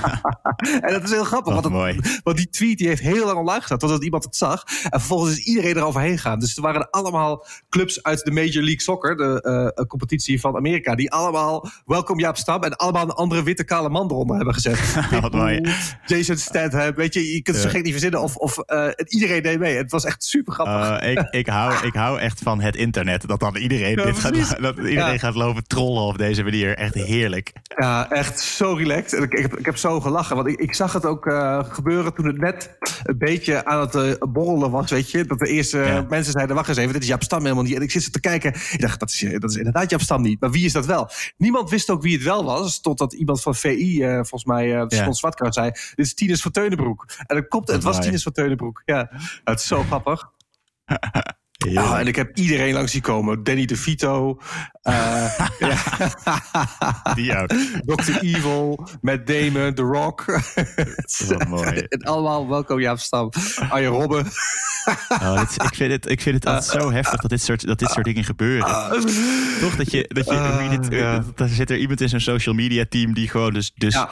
[0.84, 1.52] en dat is heel grappig.
[1.52, 3.78] want, het, want, die tweet die heeft heel lang online gestaan...
[3.78, 4.64] totdat iemand het zag.
[4.90, 6.38] En vervolgens is iedereen eroverheen gegaan.
[6.38, 9.16] Dus er waren allemaal clubs uit de Major League Soccer...
[9.16, 10.94] de uh, competitie van Amerika...
[10.94, 12.62] die allemaal welkom Jaap Stam...
[12.62, 14.94] en allemaal een andere witte kale man eronder hebben gezet.
[15.20, 15.67] Wat mooi.
[16.06, 16.94] Jason Statham.
[16.94, 18.22] Weet je, je kunt het zo gek niet verzinnen.
[18.22, 19.76] Of, of uh, iedereen deed mee.
[19.76, 21.02] Het was echt super grappig.
[21.02, 23.28] Uh, ik, ik, hou, ik hou echt van het internet.
[23.28, 25.18] Dat dan iedereen, ja, dit gaat, dat iedereen ja.
[25.18, 26.76] gaat lopen trollen op deze manier.
[26.76, 27.52] Echt heerlijk.
[27.62, 29.22] Ja, echt zo relaxed.
[29.22, 30.36] Ik, ik, heb, ik heb zo gelachen.
[30.36, 34.18] Want ik, ik zag het ook uh, gebeuren toen het net een beetje aan het
[34.32, 34.90] borrelen was.
[34.90, 36.06] Weet je, dat de eerste ja.
[36.08, 37.76] mensen zeiden: Wacht eens even, dit is Jaap Stam helemaal niet.
[37.76, 38.54] En ik zit te kijken.
[38.54, 40.40] Ik dacht: Dat is, dat is inderdaad Jaap Stam niet.
[40.40, 41.10] Maar wie is dat wel?
[41.36, 42.80] Niemand wist ook wie het wel was.
[42.80, 45.12] Totdat iemand van VI, volgens mij, uh, ja.
[45.12, 47.06] Zwartkart zei: Dit is Tinus van Teunenbroek.
[47.26, 48.82] En dan komt, het was Tinus van Teunenbroek.
[48.84, 49.10] Ja,
[49.44, 50.30] het is zo grappig.
[51.66, 53.42] Ja, en ik heb iedereen langs zien komen.
[53.42, 54.36] Danny DeVito.
[54.88, 55.48] Uh,
[57.14, 57.48] Die ook.
[57.84, 58.18] Dr.
[58.20, 58.88] Evil.
[59.00, 59.74] Matt Damon.
[59.74, 60.24] The Rock.
[61.28, 61.78] Wat mooi.
[61.78, 63.30] En allemaal welkom Jaap Stam.
[63.68, 64.26] Arjen Robben.
[65.08, 67.78] Oh, dit, ik, vind het, ik vind het altijd zo heftig dat dit soort, dat
[67.78, 68.66] dit soort dingen gebeuren.
[69.60, 70.04] Toch dat je...
[70.08, 71.18] Dat je uh.
[71.34, 73.72] Dan zit er iemand in zo'n social media team die gewoon dus...
[73.74, 74.10] dus ja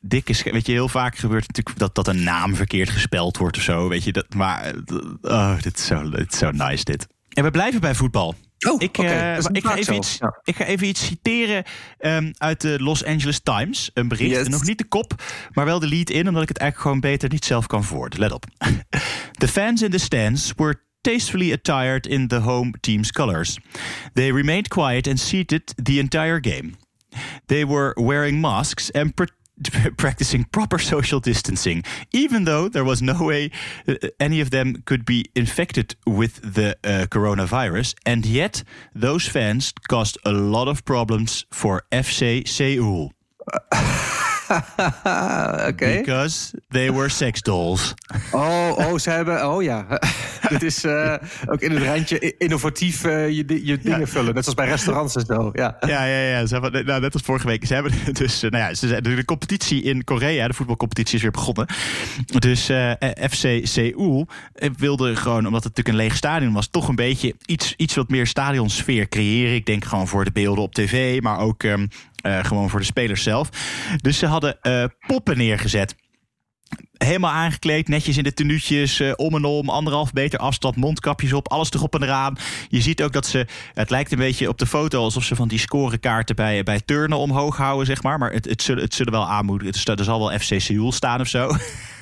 [0.00, 0.42] dik is.
[0.42, 3.88] Weet je, heel vaak gebeurt natuurlijk dat, dat een naam verkeerd gespeld wordt of zo.
[3.88, 4.74] Weet je, dat, maar
[5.22, 7.06] oh, dit, is zo, dit is zo nice dit.
[7.28, 8.34] En we blijven bij voetbal.
[8.68, 9.38] Oh, ik, okay.
[9.38, 10.40] uh, ik, ga even iets, ja.
[10.44, 11.64] ik ga even iets citeren
[11.98, 13.90] um, uit de Los Angeles Times.
[13.94, 14.48] Een bericht, yes.
[14.48, 16.28] nog niet de kop, maar wel de lead-in...
[16.28, 18.18] omdat ik het eigenlijk gewoon beter niet zelf kan voort.
[18.18, 18.44] Let op.
[19.38, 23.58] the fans in the stands were tastefully attired in the home team's colors.
[24.12, 26.70] They remained quiet and seated the entire game.
[27.46, 29.14] They were wearing masks and
[29.96, 33.50] practicing proper social distancing, even though there was no way
[33.86, 37.94] uh, any of them could be infected with the uh, coronavirus.
[38.06, 38.62] And yet,
[38.94, 43.12] those fans caused a lot of problems for FC Seoul.
[45.70, 45.98] okay.
[45.98, 47.94] Because they were sex dolls.
[48.32, 49.48] Oh, oh ze hebben.
[49.48, 49.86] Oh ja.
[50.48, 51.14] Dit is uh,
[51.46, 54.06] ook in het rijntje innovatief uh, je, je dingen ja.
[54.06, 54.34] vullen.
[54.34, 55.50] Net zoals bij restaurants en zo.
[55.52, 56.18] Ja, ja, ja.
[56.18, 56.46] ja.
[56.46, 57.66] Ze hebben, nou, net als vorige week.
[57.66, 58.40] Ze hebben dus.
[58.40, 61.66] Nou ja, ze, de, de competitie in Korea, de voetbalcompetitie, is weer begonnen.
[62.38, 62.70] Dus
[63.30, 64.28] FC Seoul
[64.76, 68.08] wilde gewoon, omdat het natuurlijk een leeg stadion was, toch een beetje iets, iets wat
[68.08, 69.54] meer stadionsfeer creëren.
[69.54, 71.62] Ik denk gewoon voor de beelden op tv, maar ook.
[71.62, 71.86] Um, uh,
[72.22, 73.48] gewoon voor de spelers zelf.
[73.96, 75.94] Dus ze hadden uh, poppen neergezet.
[76.92, 81.48] Helemaal aangekleed, netjes in de tenuutjes, uh, om en om, anderhalf meter afstand, mondkapjes op,
[81.48, 82.36] alles erop en eraan.
[82.68, 85.48] Je ziet ook dat ze, het lijkt een beetje op de foto alsof ze van
[85.48, 88.18] die scorekaarten bij, bij turnen omhoog houden, zeg maar.
[88.18, 89.96] Maar het, het, zullen, het zullen wel aanmoedigen.
[89.96, 91.50] Er zal wel FC Seoul staan of zo.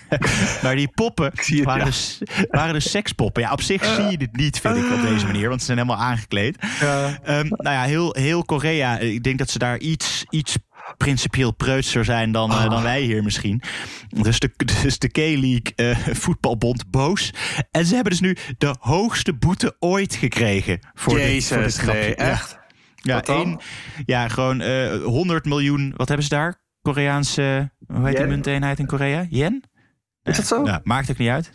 [0.62, 3.42] maar die poppen waren, dus, waren dus sekspoppen.
[3.42, 5.49] Ja, op zich zie je dit niet, vind ik, op deze manier.
[5.49, 6.66] Want ze zijn helemaal aangekleed.
[6.81, 7.07] Ja.
[7.07, 8.99] Um, nou ja, heel, heel Korea.
[8.99, 10.57] Ik denk dat ze daar iets, iets
[10.97, 13.62] principieel preutser zijn dan, uh, dan wij hier misschien.
[14.09, 14.51] Dus de,
[14.83, 17.33] dus de K-League uh, voetbalbond boos.
[17.71, 20.79] En ze hebben dus nu de hoogste boete ooit gekregen.
[20.94, 22.59] Voor Jezus, dit, voor dit nee, echt?
[22.94, 23.61] Ja, één,
[24.05, 25.94] ja gewoon uh, 100 miljoen.
[25.97, 26.61] Wat hebben ze daar?
[26.83, 28.23] Koreaanse, hoe heet Yen?
[28.23, 29.27] die munteenheid in Korea?
[29.31, 29.64] Yen?
[30.23, 30.63] Is dat zo?
[30.63, 31.53] Nou, maakt ook niet uit.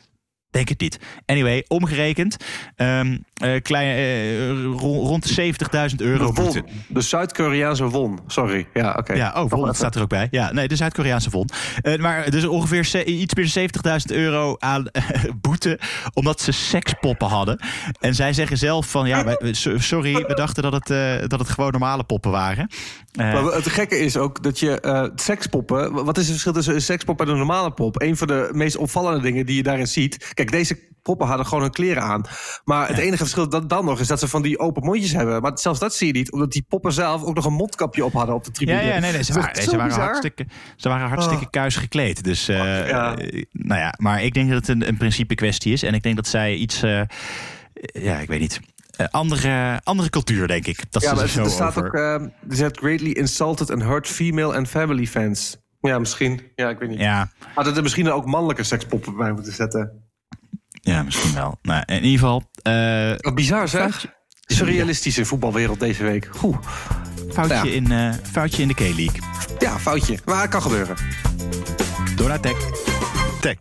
[0.54, 1.00] Denk het niet.
[1.26, 2.38] Anyway, omgerekend.
[2.78, 5.54] Um, uh, klein, uh, rond de
[5.90, 6.66] 70.000 euro de won.
[6.88, 8.20] De Zuid-Koreaanse won.
[8.28, 8.68] Sorry.
[8.74, 9.00] Ja, oké.
[9.00, 9.18] Okay.
[9.18, 10.28] Ja, oh, won, dat staat er ook bij.
[10.32, 11.50] Ja, nee, de Zuid-Koreaanse won.
[11.82, 14.86] Uh, maar dus ongeveer iets meer dan 70.000 euro aan
[15.42, 15.80] boete.
[16.14, 17.60] Omdat ze sekspoppen hadden.
[18.00, 21.72] En zij zeggen zelf van, ja, wij, sorry, we dachten dat het, dat het gewoon
[21.72, 22.70] normale poppen waren.
[23.16, 26.06] maar het gekke is ook dat je sekspoppen...
[26.06, 28.02] Wat is het verschil tussen een sekspop en een normale pop?
[28.02, 30.32] Een van de meest opvallende dingen die je daarin ziet...
[30.46, 32.26] Kijk, deze poppen hadden gewoon hun kleren aan.
[32.66, 35.42] Maar het enige verschil dat dan nog is dat ze van die open mondjes hebben.
[35.42, 38.14] Maar zelfs dat zie je niet, omdat die poppen zelf ook nog een mondkapje op
[38.14, 38.78] hadden op de tribune.
[38.78, 41.50] Ja, ja nee, nee, ze, waren, nee, ze waren hartstikke, ze waren hartstikke oh.
[41.50, 42.24] kuis gekleed.
[42.24, 43.16] Dus, uh, ja.
[43.52, 45.84] nou ja, maar ik denk dat het een, een principe kwestie is.
[45.84, 47.02] En ik denk dat zij iets, uh,
[47.74, 48.60] ja, ik weet niet.
[49.00, 50.92] Uh, andere, andere cultuur, denk ik.
[50.92, 51.86] Dat ja, maar er, er staat over...
[51.86, 52.22] ook...
[52.22, 55.58] Uh, ze greatly insulted and hurt female and family fans.
[55.82, 56.42] Ja, misschien.
[56.56, 57.00] Ja, ik weet niet.
[57.00, 57.32] Ja.
[57.56, 60.03] Hadden er misschien ook mannelijke sekspoppen bij moeten zetten.
[60.86, 61.58] Ja, misschien wel.
[61.62, 62.50] Nou, in ieder geval...
[62.64, 64.06] Uh, Wat bizar zeg.
[64.46, 66.28] Surrealistisch in voetbalwereld deze week.
[66.32, 66.56] Goed.
[67.34, 67.64] Foutje, ja.
[67.64, 69.22] in, uh, foutje in de K-League.
[69.60, 70.18] Ja, foutje.
[70.26, 70.96] Maar het kan gebeuren.
[72.16, 72.58] Door naar Tech.
[73.40, 73.58] Tech.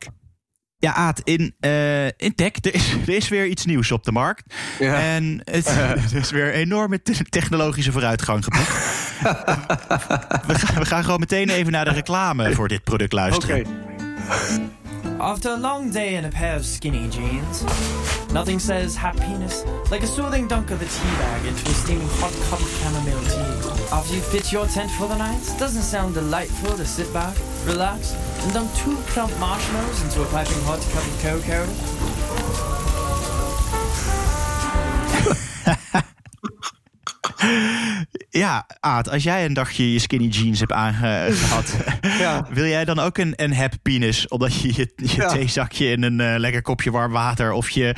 [0.78, 4.12] Ja, Aad, in, uh, in tech, er is, er is weer iets nieuws op de
[4.12, 4.54] markt.
[4.78, 4.94] Ja.
[4.94, 8.68] En het, er is weer enorme technologische vooruitgang geboekt.
[10.46, 13.61] we, gaan, we gaan gewoon meteen even naar de reclame voor dit product luisteren.
[13.61, 13.68] Oké.
[13.68, 14.70] Okay.
[15.22, 17.62] After a long day in a pair of skinny jeans,
[18.32, 22.32] nothing says happiness like a soothing dunk of a tea bag into a steaming hot
[22.50, 23.94] cup of chamomile tea.
[23.94, 28.14] After you've pitched your tent for the night, doesn't sound delightful to sit back, relax,
[28.42, 32.82] and dump two plump marshmallows into a piping hot cup of cocoa?
[38.31, 41.76] Ja, Aad, als jij een dagje je skinny jeans hebt aangehad,
[42.18, 42.46] ja.
[42.50, 44.28] wil jij dan ook een, een happy penis?
[44.28, 45.28] Omdat je je, je ja.
[45.28, 47.94] theezakje in een uh, lekker kopje warm water of je,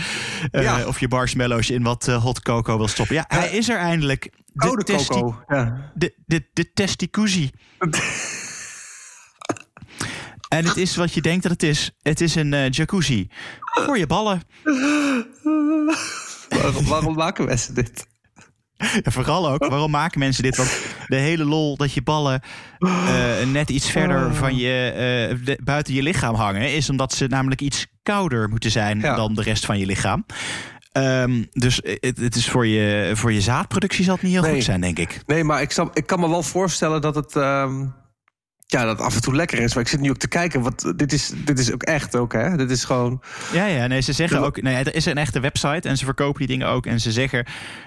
[0.53, 0.87] uh, ja.
[0.87, 3.15] of je marshmallows in wat uh, hot cocoa wil stoppen.
[3.15, 4.31] Ja, hij is er eindelijk.
[4.53, 5.45] De Oude coco.
[5.49, 5.93] Ja.
[5.95, 7.51] De, de, de testicuzi.
[10.49, 11.91] en het is wat je denkt dat het is.
[12.03, 13.29] Het is een jacuzzi.
[13.61, 14.43] Voor je ballen.
[16.49, 18.13] waarom, waarom maken we dit?
[18.77, 20.57] Ja, vooral ook, waarom maken mensen dit?
[20.57, 22.41] Want de hele lol dat je ballen
[22.79, 22.93] uh,
[23.53, 24.33] net iets verder Oh.
[24.33, 24.91] van je,
[25.39, 29.15] uh, de, buiten je lichaam hangen, is omdat ze namelijk iets kouder moeten zijn Ja.
[29.17, 30.27] dan de rest van je lichaam.
[30.93, 34.55] Ehm, dus het, het is voor je, voor je zaadproductie zal het niet heel Nee.
[34.55, 35.21] goed zijn, denk ik.
[35.27, 37.37] Nee, maar ik, snap, ik kan me wel voorstellen dat het.
[37.37, 37.87] ehm,
[38.67, 39.75] ja, dat af en toe lekker is.
[39.75, 40.61] Maar ik zit nu ook te kijken.
[40.63, 42.57] Want dit is, dit is ook echt ook, hè?
[42.57, 43.23] Dit is gewoon.
[43.53, 44.63] Ja, ja, nee, ze zeggen ook.
[44.63, 46.87] Nee, er is een echte website en ze verkopen die dingen ook.
[46.87, 47.47] En ze zeggen,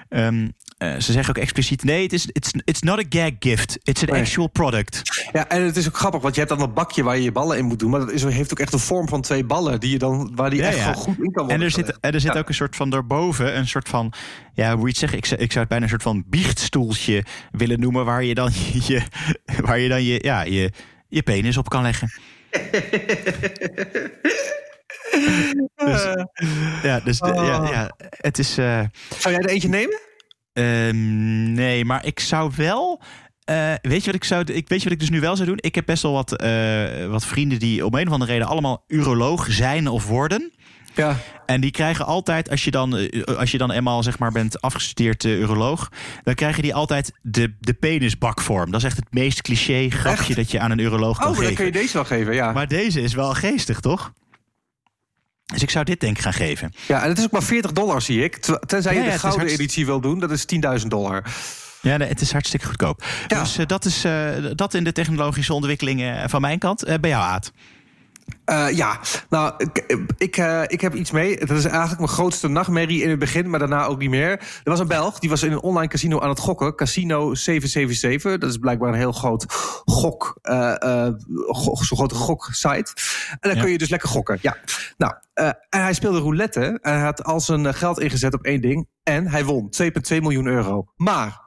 [0.10, 3.78] ehm, eh, ze zeggen ook expliciet: nee, het is it's, it's not a gag gift.
[3.84, 4.22] It's an Nee.
[4.22, 5.02] actual product.
[5.34, 7.32] Ja, en het is ook grappig, want je hebt dan dat bakje waar je je
[7.32, 7.90] ballen in moet doen.
[7.90, 10.50] Maar dat is, heeft ook echt een vorm van twee ballen die je dan, waar
[10.50, 10.82] die Ja, echt ja.
[10.84, 11.56] gewoon goed in kan worden.
[11.56, 12.40] En er zit, en er zit Ja.
[12.40, 14.14] ook een soort van daarboven, een soort van,
[14.58, 17.24] ja, hoe je het zeggen, ik, zou- ik zou het bijna een soort van biechtstoeltje
[17.52, 18.52] willen noemen, waar je dan
[18.88, 19.02] je,
[19.62, 20.72] waar je, dan je, ja, je,
[21.08, 22.10] je penis op kan leggen.
[25.76, 26.04] dus,
[26.84, 27.70] ja, dus ja, Oh.
[27.72, 28.58] ja, het is.
[28.58, 28.82] eh,
[29.18, 30.00] Zou jij er eentje nemen?
[30.54, 33.02] Ehm, nee, maar ik zou wel.
[33.44, 35.48] eh, weet, je wat ik zou, ik, weet je wat ik dus nu wel zou
[35.48, 35.58] doen?
[35.62, 38.84] Ik heb best wel wat, eh, wat vrienden die om een of andere reden allemaal
[38.88, 40.52] uroloog zijn of worden.
[40.98, 41.18] Ja.
[41.46, 44.62] En die krijgen altijd, als je dan, eh, als je dan eenmaal zeg maar bent
[44.62, 45.90] afgestudeerd eh, uroloog,
[46.24, 48.72] dan krijgen die altijd de, de penisbakvorm.
[48.72, 50.36] Dat is echt het meest cliché grapje Echt?
[50.36, 51.56] dat je aan een uroloog kan Oh, maar dan geven.
[51.56, 52.52] kun je deze wel geven, ja.
[52.52, 54.14] Maar deze is wel geestig, toch?
[55.46, 56.74] Dus ik zou dit denk ik gaan geven.
[56.88, 58.36] Ja, en het is ook maar 40 dollar, zie ik.
[58.66, 60.46] Tenzij je Ja, ja, de is gouden hartst- editie wil doen, dat is
[60.82, 61.24] 10.000 dollar.
[61.82, 63.04] Ja, nee, het is hartstikke goedkoop.
[63.28, 63.40] Ja.
[63.40, 64.06] Dus eh, dat is
[64.56, 66.84] dat in de technologische ontwikkelingen van mijn kant.
[67.02, 67.52] Bij jou, Aad.
[68.50, 71.38] Uh, ja, nou, ik, ik, uh, ik, heb iets mee.
[71.38, 74.30] Dat is eigenlijk mijn grootste nachtmerrie in het begin, maar daarna ook niet meer.
[74.30, 76.76] Er was een Belg, die was in een online casino aan het gokken.
[76.76, 78.38] Casino 777.
[78.38, 79.46] Dat is blijkbaar een heel groot
[79.86, 81.08] gok, uh,
[81.74, 82.92] zo'n grote goksite.
[83.30, 83.62] En dan ja.
[83.62, 84.38] kun je dus lekker gokken.
[84.42, 84.58] Ja.
[84.98, 86.80] Nou, en hij speelde roulette.
[86.82, 88.88] En hij had al zijn geld ingezet op één ding.
[89.04, 89.90] En hij won 2,2
[90.22, 90.86] miljoen euro.
[90.96, 91.42] Maar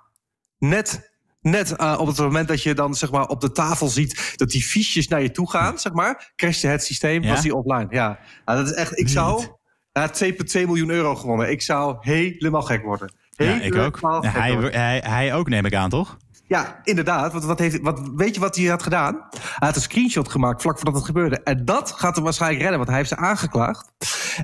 [0.59, 1.10] net
[1.41, 4.51] net uh, op het moment dat je dan zeg maar op de tafel ziet dat
[4.51, 7.31] die fiches naar je toe gaan, zeg maar, crashte het systeem, ja?
[7.31, 7.87] was die offline.
[7.91, 8.99] Ja, nou, dat is echt.
[8.99, 9.45] Ik zou.
[9.93, 11.51] Had 2,2 miljoen euro gewonnen.
[11.51, 13.13] Ik zou helemaal gek worden.
[13.35, 14.01] Helemaal ja, ik ook.
[14.25, 16.17] Hij, hij, hij ook, neem ik aan, toch?
[16.51, 17.33] Ja, inderdaad.
[17.33, 19.15] Wat, wat heeft, wat, weet je wat hij had gedaan?
[19.31, 21.43] Hij had een screenshot gemaakt vlak voordat het gebeurde.
[21.43, 23.93] En dat gaat hem waarschijnlijk redden, want hij heeft ze aangeklaagd.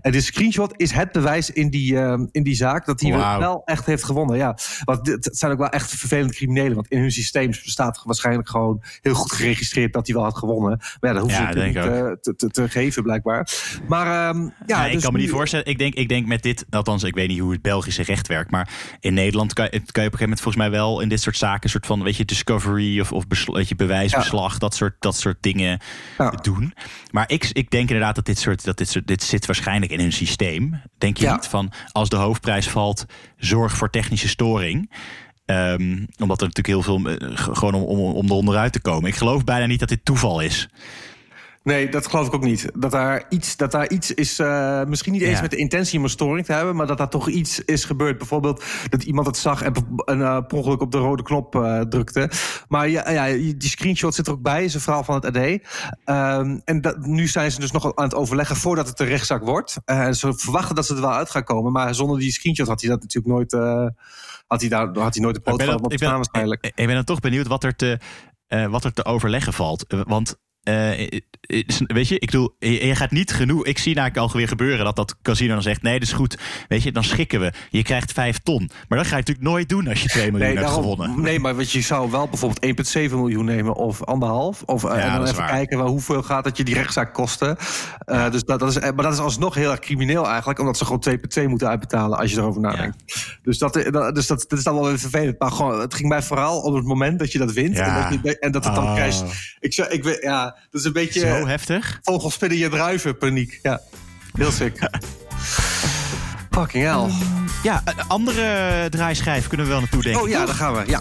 [0.01, 3.39] En de screenshot is het bewijs in die, uh, in die zaak dat hij wow.
[3.39, 4.37] wel echt heeft gewonnen.
[4.37, 6.75] Ja, want het zijn ook wel echt vervelende criminelen.
[6.75, 10.79] Want in hun systeem staat waarschijnlijk gewoon heel goed geregistreerd dat hij wel had gewonnen.
[10.79, 13.51] Maar ja, dat hoeft ja, ze niet uh, te, te, te, geven, blijkbaar.
[13.89, 15.67] Maar um, ja, nee, dus ik kan me niet voorstellen.
[15.67, 18.51] Ik denk, ik denk met dit, althans, ik weet niet hoe het Belgische recht werkt.
[18.51, 21.21] Maar in Nederland kan, kan je op een gegeven moment volgens mij wel in dit
[21.21, 24.59] soort zaken een soort van, weet je, discovery of, of weet je, bewijsbeslag, ja.
[24.59, 25.81] dat, soort, dat soort dingen
[26.19, 26.31] ja.
[26.31, 26.75] doen.
[27.11, 30.01] Maar ik, ik denk inderdaad dat dit soort, dat dit soort, dit zit waarschijnlijk in
[30.01, 30.81] hun systeem.
[30.99, 31.35] Denk je ja.
[31.35, 33.07] niet van als de hoofdprijs valt,
[33.37, 34.91] zorg voor technische storing.
[35.47, 39.11] Um, omdat er natuurlijk heel veel, uh, gewoon om, om, om onderuit te komen.
[39.11, 40.69] Ik geloof bijna niet dat dit toeval is.
[41.67, 42.71] Nee, dat geloof ik ook niet.
[42.75, 45.41] Dat daar iets, dat daar iets is, uh, misschien niet eens ja.
[45.41, 48.19] met de intentie om een storing te hebben, maar dat daar toch iets is gebeurd.
[48.19, 51.81] Bijvoorbeeld dat iemand het zag en een uh, per ongeluk op de rode knop uh,
[51.81, 52.31] drukte.
[52.69, 55.37] Maar ja, ja, die screenshot zit er ook bij, is een verhaal van het AD.
[55.37, 59.45] Um, en dat, nu zijn ze dus nog aan het overleggen voordat het een rechtszaak
[59.45, 59.77] wordt.
[59.85, 62.81] En ze verwachten dat ze er wel uit gaan komen, maar zonder die screenshot had
[62.81, 63.53] hij dat natuurlijk nooit.
[64.47, 66.65] had hij daar had hij nooit de poot van op staan waarschijnlijk.
[66.75, 67.99] Ik, ben dan toch benieuwd wat er te,
[68.71, 69.85] wat er te overleggen valt.
[70.07, 70.37] Want
[71.87, 73.65] weet je, ik bedoel, je, gaat niet genoeg.
[73.65, 76.39] Ik zie eigenlijk alweer gebeuren dat dat casino dan zegt: nee, dat is goed.
[76.69, 77.53] Weet je, dan schikken we.
[77.71, 78.71] Je krijgt vijf ton.
[78.89, 81.21] Maar dat ga je natuurlijk nooit doen als je 2 miljoen nee, hebt daarom, gewonnen.
[81.21, 84.63] Nee, maar wat je zou wel bijvoorbeeld 1,7 miljoen nemen of anderhalf.
[84.63, 85.49] Of ja, en dan even waar.
[85.49, 87.49] kijken hoeveel gaat dat je die rechtszaak kosten.
[87.49, 88.31] Uh, ja.
[88.31, 91.05] dus dat, dat is, maar dat is alsnog heel erg crimineel eigenlijk, omdat ze gewoon
[91.45, 93.03] 2,2 moeten uitbetalen als je erover nadenkt.
[93.07, 93.23] Ja.
[93.43, 93.73] Dus, dat,
[94.15, 95.39] dus dat, dat is dan wel weer vervelend.
[95.39, 97.79] Maar gewoon, het ging mij vooral om het moment dat je dat wint.
[97.79, 98.95] En, dat je, en dat het dan oh.
[98.95, 99.25] crasht.
[99.61, 101.21] Ik, ik, ja, dat is een beetje...
[101.21, 101.99] Zo heftig?
[102.03, 103.59] Vogelspinnen je druiven, paniek.
[103.63, 103.81] Ja,
[104.33, 104.79] heel sick.
[106.51, 107.11] Fucking hell.
[107.63, 110.23] Ja, een andere draaischijf kunnen we wel naartoe denken.
[110.23, 111.01] Oh ja, daar gaan we, ja.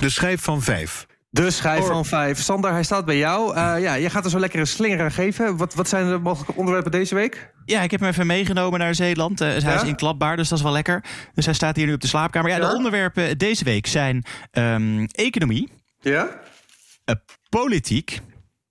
[0.00, 1.06] De schijf van vijf.
[1.30, 2.38] De schijf van vijf.
[2.38, 3.56] Sander, hij staat bij jou.
[3.56, 5.56] Uh, ja, je gaat er zo lekker een slinger aan geven.
[5.56, 7.52] Wat, wat zijn de mogelijke onderwerpen deze week?
[7.64, 9.40] Ja, ik heb hem even meegenomen naar Zeeland.
[9.40, 9.74] Uh, hij ja?
[9.74, 11.04] is inklapbaar, dus dat is wel lekker.
[11.34, 12.50] Dus hij staat hier nu op de slaapkamer.
[12.50, 12.68] Ja, ja?
[12.68, 15.68] de onderwerpen deze week zijn um, economie.
[16.00, 16.28] Ja?
[17.04, 17.14] Uh,
[17.48, 18.20] politiek.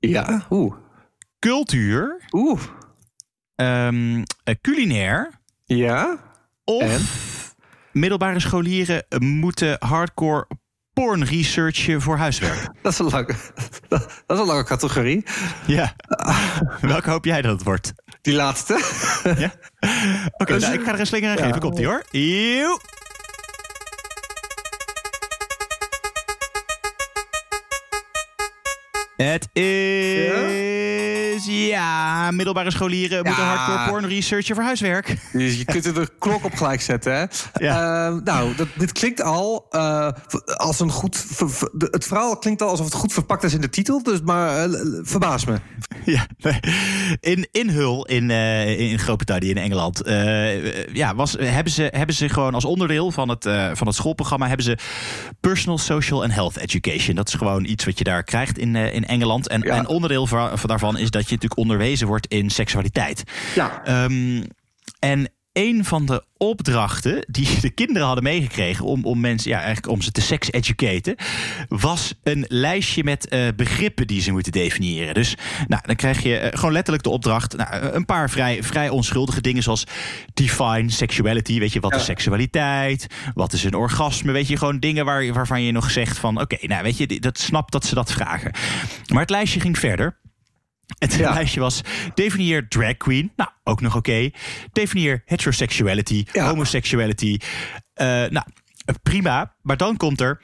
[0.10, 0.76] Ja, oeh.
[1.40, 2.22] Cultuur.
[2.32, 2.62] Oeh.
[3.56, 4.24] Um,
[4.62, 5.32] culinair.
[5.66, 6.18] Ja.
[6.64, 7.02] Of en?
[7.92, 10.48] middelbare scholieren moeten hardcore
[10.94, 12.70] porn researchen voor huiswerk.
[12.82, 13.36] Dat is een lange,
[13.88, 15.26] dat is een lange categorie.
[15.66, 15.96] Ja.
[16.82, 17.94] Welke hoop jij dat het wordt?
[18.22, 18.74] Die laatste.
[19.24, 19.32] Ja?
[19.34, 19.44] Oké,
[20.38, 21.44] okay, dus, nou, ik ga er een slinger aan ja.
[21.46, 21.60] geven.
[21.60, 22.04] Komt-ie hoor.
[22.12, 22.80] Eeuw.
[29.18, 30.87] Het is...
[31.46, 33.24] ja middelbare scholieren ja.
[33.24, 35.18] moeten hardcore porn researchen voor huiswerk.
[35.32, 37.26] Dus je kunt er de klok op gelijk zetten, hè?
[37.66, 38.08] Ja.
[38.08, 40.10] Uh, nou, dat, dit klinkt al uh,
[40.46, 41.26] als een goed...
[41.78, 44.04] Het verhaal klinkt al alsof het goed verpakt is in de titel.
[44.04, 45.58] Dus maar uh, verbaas me.
[46.06, 46.28] Ja,
[47.20, 48.32] in, in Hull, in,
[48.80, 50.02] in Groot-Brittannië, in Engeland...
[50.94, 54.48] ja, was, hebben, ze, hebben ze gewoon als onderdeel van het, van het schoolprogramma...
[54.48, 54.78] hebben ze
[55.40, 57.16] Personal, Social and Health Education.
[57.16, 59.48] Dat is gewoon iets wat je daar krijgt in, in Engeland.
[59.48, 59.76] En, ja.
[59.76, 63.24] en onderdeel van, daarvan is dat je natuurlijk onderwezen wordt in seksualiteit.
[63.56, 64.04] Ja.
[64.04, 64.44] Um,
[65.00, 69.88] en een van de opdrachten die de kinderen hadden meegekregen om, om mensen, ja, eigenlijk
[69.88, 71.16] om ze te sex educaten,
[71.68, 75.14] was een lijstje met uh, begrippen die ze moeten definiëren.
[75.14, 75.36] Dus
[75.68, 77.58] nou, dan krijg je uh, gewoon letterlijk de opdracht.
[77.58, 79.84] Nou, een paar vrij, vrij onschuldige dingen zoals
[80.34, 81.60] define sexuality.
[81.60, 81.98] Weet je, wat ja.
[81.98, 83.08] is seksualiteit?
[83.34, 84.32] Wat is een orgasme?
[84.32, 87.20] Weet je, gewoon dingen waar, waarvan je nog zegt van oké, okay, nou weet je,
[87.20, 88.52] dat snapt dat ze dat vragen.
[89.08, 90.20] Maar het lijstje ging verder.
[91.00, 91.34] Het ja.
[91.34, 91.82] lijstje was
[92.14, 93.32] definieer drag queen.
[93.36, 94.10] Nou, ook nog oké.
[94.10, 94.34] Okay.
[94.72, 96.50] Definieer heterosexuality, ja.
[96.50, 97.38] homosexuality.
[97.96, 98.46] Uh, nou,
[99.04, 99.54] prima.
[99.62, 100.42] Maar dan komt er...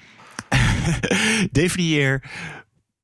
[1.51, 2.23] definieer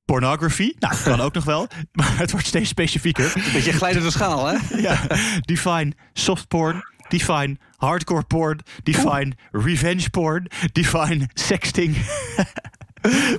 [0.06, 0.74] pornography.
[0.80, 1.68] Nou, kan ook nog wel.
[1.92, 3.32] Maar het wordt steeds specifieker.
[3.36, 4.58] Een beetje glijdende schaal, hè?
[4.88, 5.02] ja.
[5.42, 6.84] Define soft porn.
[7.08, 8.60] Define hardcore porn.
[8.84, 9.66] Define Oeh.
[9.66, 10.48] revenge porn.
[10.72, 11.96] Define sexting.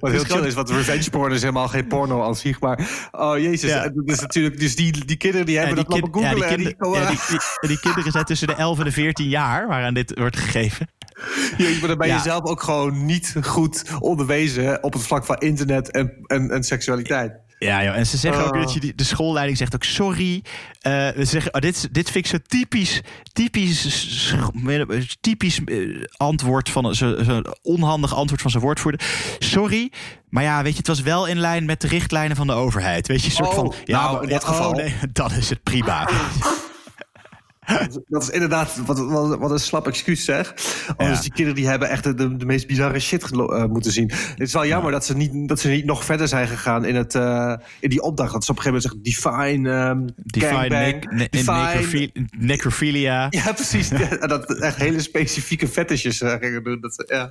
[0.00, 2.60] Wat heel chill is, want revenge porn is helemaal geen porno aan zich.
[2.60, 3.70] Maar, oh jezus.
[3.70, 3.82] Ja.
[3.88, 6.48] Dat is natuurlijk, dus die, die kinderen die hebben Ja, dat lopen kind- ja, googelen.
[6.48, 7.18] die en die, kinder- ja, die,
[7.60, 10.88] die- die kinderen zijn tussen de 11 en de 14 jaar waaraan dit wordt gegeven.
[11.56, 12.22] Jezus, maar dan ben je Ja.
[12.22, 17.32] zelf ook gewoon niet goed onderwezen op het vlak van internet en, en, en seksualiteit.
[17.62, 17.94] Ja, joh.
[17.96, 18.60] en ze zeggen ook Oh.
[18.60, 20.42] dat je die, de schoolleiding zegt ook sorry.
[20.80, 23.00] Eh, ze zeggen, oh, dit, dit vind ik zo typisch,
[23.32, 25.76] typisch, sch- typisch eh,
[26.16, 29.00] antwoord van zo'n zo onhandig antwoord van zijn woordvoerder.
[29.38, 29.92] Sorry,
[30.28, 33.06] maar ja, weet je, het was wel in lijn met de richtlijnen van de overheid.
[33.06, 33.74] Weet je, een soort Oh, van.
[33.84, 34.72] Ja, nou, maar- in dat oh, geval.
[34.72, 36.08] nee, dan is het prima.
[38.08, 40.54] Dat is inderdaad wat, wat, wat een slap excuus zeg.
[40.96, 41.20] Oh, Ja.
[41.20, 44.10] Die kinderen die hebben echt de, de, meest bizarre shit eh, moeten zien.
[44.10, 46.94] Het is wel jammer dat, ze niet, dat ze niet nog verder zijn gegaan in,
[46.94, 48.32] het, eh, in die opdracht.
[48.32, 53.26] Dat ze op een gegeven moment zeggen define, ehm Define gangbang, ne- necrophilia.
[53.30, 53.88] Ja, precies.
[54.20, 56.80] Dat echt hele specifieke fetishes eh, gingen doen.
[56.80, 57.30] Dat, ja.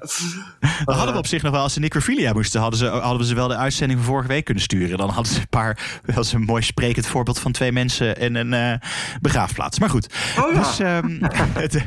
[0.85, 3.35] Hadden we op zich nog wel, als ze necrophilia moesten, hadden, ze, hadden we ze
[3.35, 4.97] wel de uitzending van vorige week kunnen sturen.
[4.97, 8.79] Dan hadden ze een paar, wel een mooi sprekend voorbeeld van twee mensen in een
[9.21, 9.79] begraafplaats.
[9.79, 10.07] Maar goed.
[10.39, 10.59] Oh ja.
[10.59, 11.07] Dus ehm,
[11.69, 11.81] de,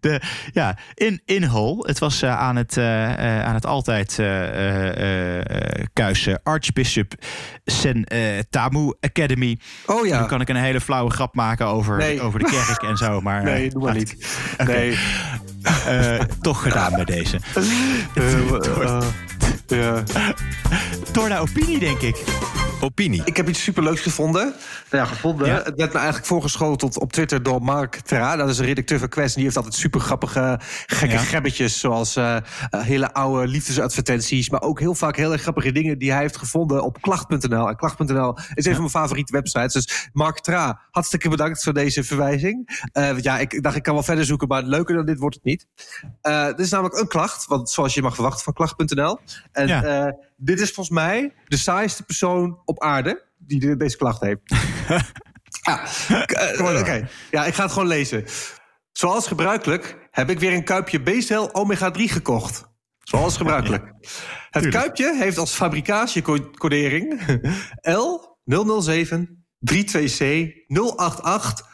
[0.00, 0.20] de,
[0.52, 1.76] ja, in, in Hull.
[1.78, 7.14] Het was eh, aan, het, eh, eh, aan het altijd eh eh, eh, kuise Archbishop
[7.64, 8.06] Sen
[8.50, 9.58] Tamu Academy.
[9.86, 10.20] Oh ja.
[10.20, 12.20] Nu kan ik een hele flauwe grap maken over, Nee.
[12.20, 13.20] over de kerk en zo.
[13.20, 14.16] Maar, Nee, doe maar niet.
[14.66, 14.98] Nee.
[16.40, 17.38] toch gedaan bij deze.
[19.68, 20.34] Eh, ja.
[21.12, 22.24] Door naar opinie, denk ik.
[22.80, 23.22] Opinie.
[23.24, 24.42] Ik heb iets superleuks gevonden.
[24.90, 25.46] Nou ja, gevonden.
[25.46, 25.54] Ja.
[25.54, 28.36] Het werd me eigenlijk voorgeschoteld op Twitter door Mark Tra.
[28.36, 29.28] Dat is een redacteur van Quest.
[29.28, 31.20] En die heeft altijd super grappige, gekke Ja.
[31.20, 31.80] gebbetjes.
[31.80, 34.50] Zoals eh, eh, hele oude liefdesadvertenties.
[34.50, 37.68] Maar ook heel vaak hele grappige dingen die hij heeft gevonden op klacht.nl.
[37.68, 39.72] En klacht.nl is een van mijn favoriete websites.
[39.72, 42.80] Dus Mark Tra, hartstikke bedankt voor deze verwijzing.
[42.92, 44.48] Eh, want ja, ik dacht ik kan wel verder zoeken.
[44.48, 45.66] Maar leuker dan dit wordt het niet.
[46.20, 47.46] Eh dit is namelijk een klacht.
[47.46, 49.18] Want zoals je mag verwachten van klacht.nl.
[49.58, 49.82] En Ja.
[50.06, 54.40] eh, dit is volgens mij de saaiste persoon op aarde die de- deze klacht heeft.
[55.66, 55.82] ja,
[56.26, 57.08] eh, oké.
[57.30, 58.24] ja, ik ga het gewoon lezen.
[58.92, 62.64] Zoals gebruikelijk heb ik weer een kuipje B-cel omega-3 gekocht.
[62.98, 63.84] Zoals gebruikelijk.
[64.50, 64.74] het tuurlijk.
[64.84, 67.20] kuipje heeft als fabricatiecodering
[67.80, 69.16] L007
[69.72, 71.66] 32C 088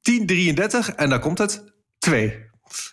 [0.00, 1.64] 1033 en daar komt het
[1.98, 2.46] 2.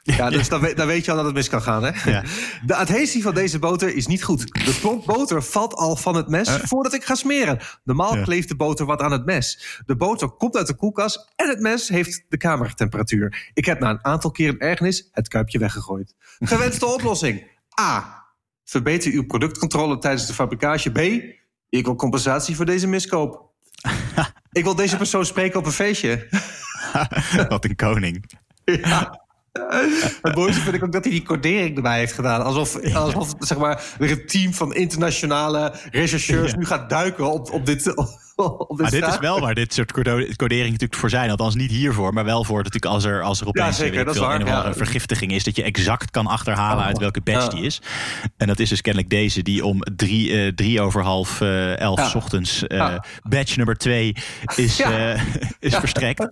[0.03, 2.11] Ja, dus dan, weet, dan weet je al dat het mis kan gaan, hè?
[2.11, 2.23] Ja.
[2.65, 4.53] De adhesie van deze boter is niet goed.
[4.53, 7.59] De klomp boter valt al van het mes voordat ik ga smeren.
[7.83, 8.17] Normaal Eh.
[8.17, 8.23] Ja.
[8.23, 9.79] kleeft de boter wat aan het mes.
[9.85, 13.49] De boter komt uit de koelkast en het mes heeft de kamertemperatuur.
[13.53, 16.15] Ik heb na een aantal keren ergernis het kuipje weggegooid.
[16.39, 17.47] Gewenste oplossing.
[17.79, 18.23] A.
[18.63, 20.91] Verbeter uw productcontrole tijdens de fabricage.
[20.91, 20.99] B.
[21.69, 23.53] Ik wil compensatie voor deze miskoop.
[24.51, 26.27] ik wil deze persoon spreken op een feestje.
[27.49, 28.25] Wat een koning.
[28.63, 29.24] Ja.
[30.21, 32.43] Het mooiste vind ik ook dat hij die codering erbij heeft gedaan.
[32.43, 37.65] Alsof, alsof zeg maar, weer een team van internationale rechercheurs nu gaat duiken op, op
[37.65, 37.95] dit.
[37.95, 41.29] Op dit Maar dit is wel waar dit soort codering natuurlijk voor zijn.
[41.29, 44.05] Althans niet hiervoor, maar wel voor natuurlijk als er, als er opeens Ja, zeker, ik
[44.05, 44.73] dat veel, waar, een ja.
[44.73, 45.43] vergiftiging is.
[45.43, 47.49] Dat je exact kan achterhalen Oh, uit welke batch ja.
[47.49, 47.81] die is.
[48.37, 52.09] En dat is dus kennelijk deze die om drie, eh, drie over half eh, elf.
[52.09, 53.05] 's ochtends Ja.
[53.23, 54.15] batch nummer twee
[54.55, 54.79] is,
[55.59, 56.19] is verstrekt.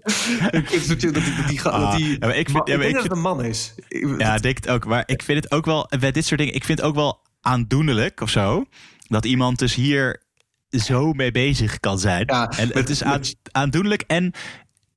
[0.52, 2.84] Ik vind dat die, dat die, dat die, Ah, dat die ik vind- maar denk
[2.84, 3.74] ik dat het een man is.
[3.88, 4.86] Ik- Ja, ik denk het ook.
[4.86, 7.22] Maar ik vind het ook wel, bij dit soort dingen, ik vind het ook wel
[7.42, 8.66] aandoenlijk of zo.
[9.08, 10.22] Dat iemand dus hier
[10.82, 12.24] zo mee bezig kan zijn.
[12.26, 14.32] Ja, en met- het is aan, aandoenlijk en,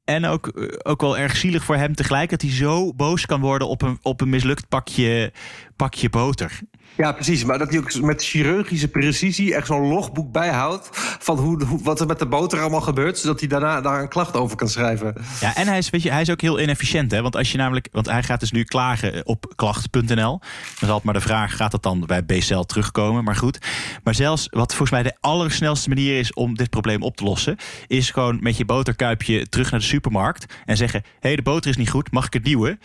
[0.04, 2.30] en ook, eh, ook wel erg zielig voor hem tegelijk.
[2.30, 5.32] Dat hij zo boos kan worden op een, op een mislukt pakje,
[5.76, 6.58] pakje boter.
[6.96, 7.44] Ja, precies.
[7.44, 10.88] Maar dat hij ook met chirurgische precisie echt zo'n logboek bijhoudt.
[11.18, 13.18] van hoe, wat er met de boter allemaal gebeurt.
[13.18, 15.14] zodat hij daarna daar een klacht over kan schrijven.
[15.40, 17.10] Ja, en hij is, weet je, hij is ook heel inefficiënt.
[17.10, 17.22] Hè?
[17.22, 20.04] Want als je namelijk, want hij gaat dus nu klagen op klacht.nl.
[20.14, 20.40] Dan
[20.80, 23.24] is altijd maar de vraag: gaat dat dan bij BCL terugkomen?
[23.24, 23.58] Maar goed.
[24.04, 27.56] Maar zelfs wat volgens mij de allersnelste manier is om dit probleem op te lossen,
[27.86, 31.70] is gewoon met je boterkuipje terug naar de supermarkt en zeggen: hé, hey, de boter
[31.70, 32.78] is niet goed, mag ik het nieuwe?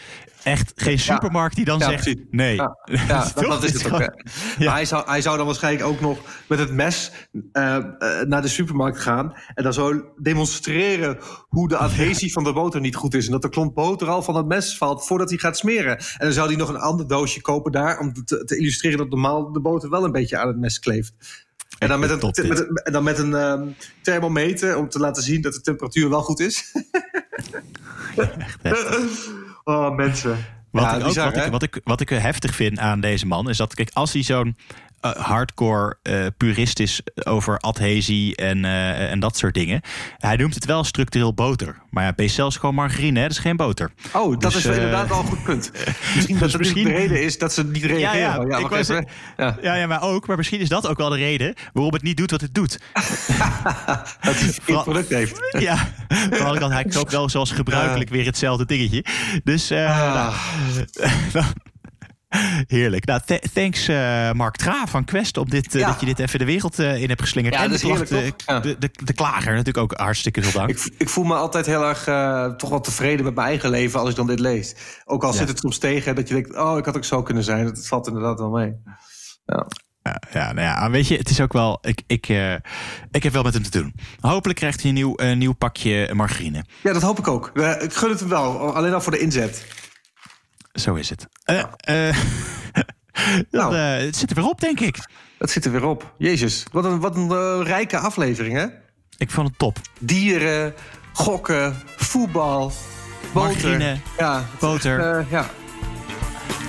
[0.44, 2.22] Echt geen supermarkt die dan Ja, zegt: precies.
[2.30, 2.56] nee.
[2.56, 2.78] Ja,
[3.08, 4.00] ja dat, is het ook.
[4.00, 7.12] Maar hij, zou, hij zou dan waarschijnlijk ook nog met het mes
[7.52, 7.84] eh, eh,
[8.28, 9.34] naar de supermarkt gaan.
[9.54, 13.26] En dan zo demonstreren hoe de adhesie van de boter niet goed is.
[13.26, 15.98] En dat de klomp boter al van het mes valt voordat hij gaat smeren.
[15.98, 18.00] En dan zou hij nog een ander doosje kopen daar.
[18.00, 21.14] Om te, te illustreren dat normaal de boter wel een beetje aan het mes kleeft.
[21.80, 23.68] En dan met een, met en dan met een ehm,
[24.02, 26.72] thermometer om te laten zien dat de temperatuur wel goed is.
[29.64, 30.38] oh, mensen.
[30.72, 33.28] Wat, Ja, ik ook, bizar, wat, ik, wat, ik, wat ik heftig vind aan deze
[33.28, 34.58] man is dat, kijk, als hij zo'n.
[35.02, 39.82] Eh, hardcore eh, purist is over adhesie en, eh, en dat soort dingen.
[40.18, 41.76] Hij noemt het wel structureel boter.
[41.90, 43.22] Maar ja, BCL is gewoon margarine, hè?
[43.28, 43.92] dat is geen boter.
[44.14, 45.72] Oh, dat Dus, is inderdaad wel een goed punt.
[46.16, 48.48] Misschien dat dus het misschien- de reden is dat ze niet reageren.
[48.48, 49.06] Ja, ja, ik
[49.38, 49.58] Ja.
[49.62, 50.28] Ja, maar ook.
[50.28, 52.80] Maar misschien is dat ook wel de reden waarom het niet doet wat het doet.
[54.22, 55.40] Dat hij een Vooral- product heeft.
[55.60, 55.78] Ja,
[56.30, 59.06] vooral kant, hij koopt wel zoals gebruikelijk weer hetzelfde dingetje.
[59.44, 60.34] Dus nou,
[61.34, 61.46] nou,
[62.68, 63.06] heerlijk.
[63.06, 65.88] Nou, th- thanks eh, Mark Tra van Quest op dit, eh, Ja.
[65.88, 67.54] dat je dit even de wereld eh, in hebt geslingerd.
[67.54, 68.42] Ja, en dat is de, heerlijk?
[68.46, 68.60] Ja.
[68.60, 70.70] de, de, de klager natuurlijk ook hartstikke veel dank.
[70.70, 74.00] Ik, ik voel me altijd heel erg eh, toch wel tevreden met mijn eigen leven
[74.00, 74.76] als ik dan dit lees.
[75.06, 75.38] Ook al Ja.
[75.38, 77.66] zit het soms tegen dat je denkt, oh, ik had ook zo kunnen zijn.
[77.66, 78.74] Het valt inderdaad wel mee.
[79.46, 79.68] Ja.
[80.04, 81.78] Ja, ja, nou ja, weet je, het is ook wel.
[81.82, 82.54] Ik, ik, eh,
[83.12, 83.96] ik heb wel met hem te doen.
[84.20, 86.64] Hopelijk krijgt hij een nieuw, nieuw pakje margarine.
[86.84, 87.52] ja, dat hoop ik ook.
[87.54, 89.66] Eh, ik gun het hem wel, alleen al voor de inzet.
[90.82, 91.28] Zo is het.
[91.44, 92.16] Eh, eh,
[93.52, 93.72] Nou.
[93.72, 95.10] dan, eh, het zit er weer op, denk ik.
[95.38, 96.14] Dat zit er weer op.
[96.18, 98.66] Jezus, wat een, wat een rijke aflevering, hè?
[99.18, 99.78] Ik vond het top.
[100.00, 100.74] Dieren,
[101.14, 102.72] gokken, voetbal,
[103.34, 103.52] boter.
[103.52, 105.26] Margarine, ja, boter.
[105.30, 105.50] ja.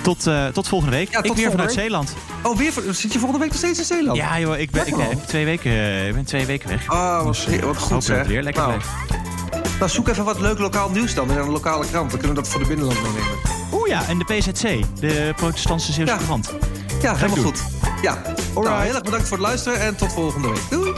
[0.01, 1.11] Tot, tot volgende week.
[1.11, 1.85] Ja, ik tot weer volgende vanuit week.
[1.85, 2.13] Zeeland.
[2.43, 4.17] Oh, weer, zit je volgende week nog steeds in Zeeland?
[4.17, 6.91] Ja, joh, ik ben, ik, ik twee weken, ik ben twee weken weg.
[6.91, 8.81] Oh, wat, Dus, wat ik goed, dat het weer lekker nou.
[9.79, 12.09] Nou, zoek even wat leuk lokaal nieuws dan in een lokale krant.
[12.09, 13.37] Dan kunnen we dat voor de binnenland meenemen.
[13.73, 16.19] Oeh ja, en de PZC, de Protestantse Zeeuwse Ja.
[16.19, 16.53] krant.
[17.01, 17.63] Ja, helemaal goed.
[18.01, 18.21] Ja,
[18.53, 20.61] nou, heel erg bedankt voor het luisteren en tot volgende week.
[20.69, 20.93] Doei!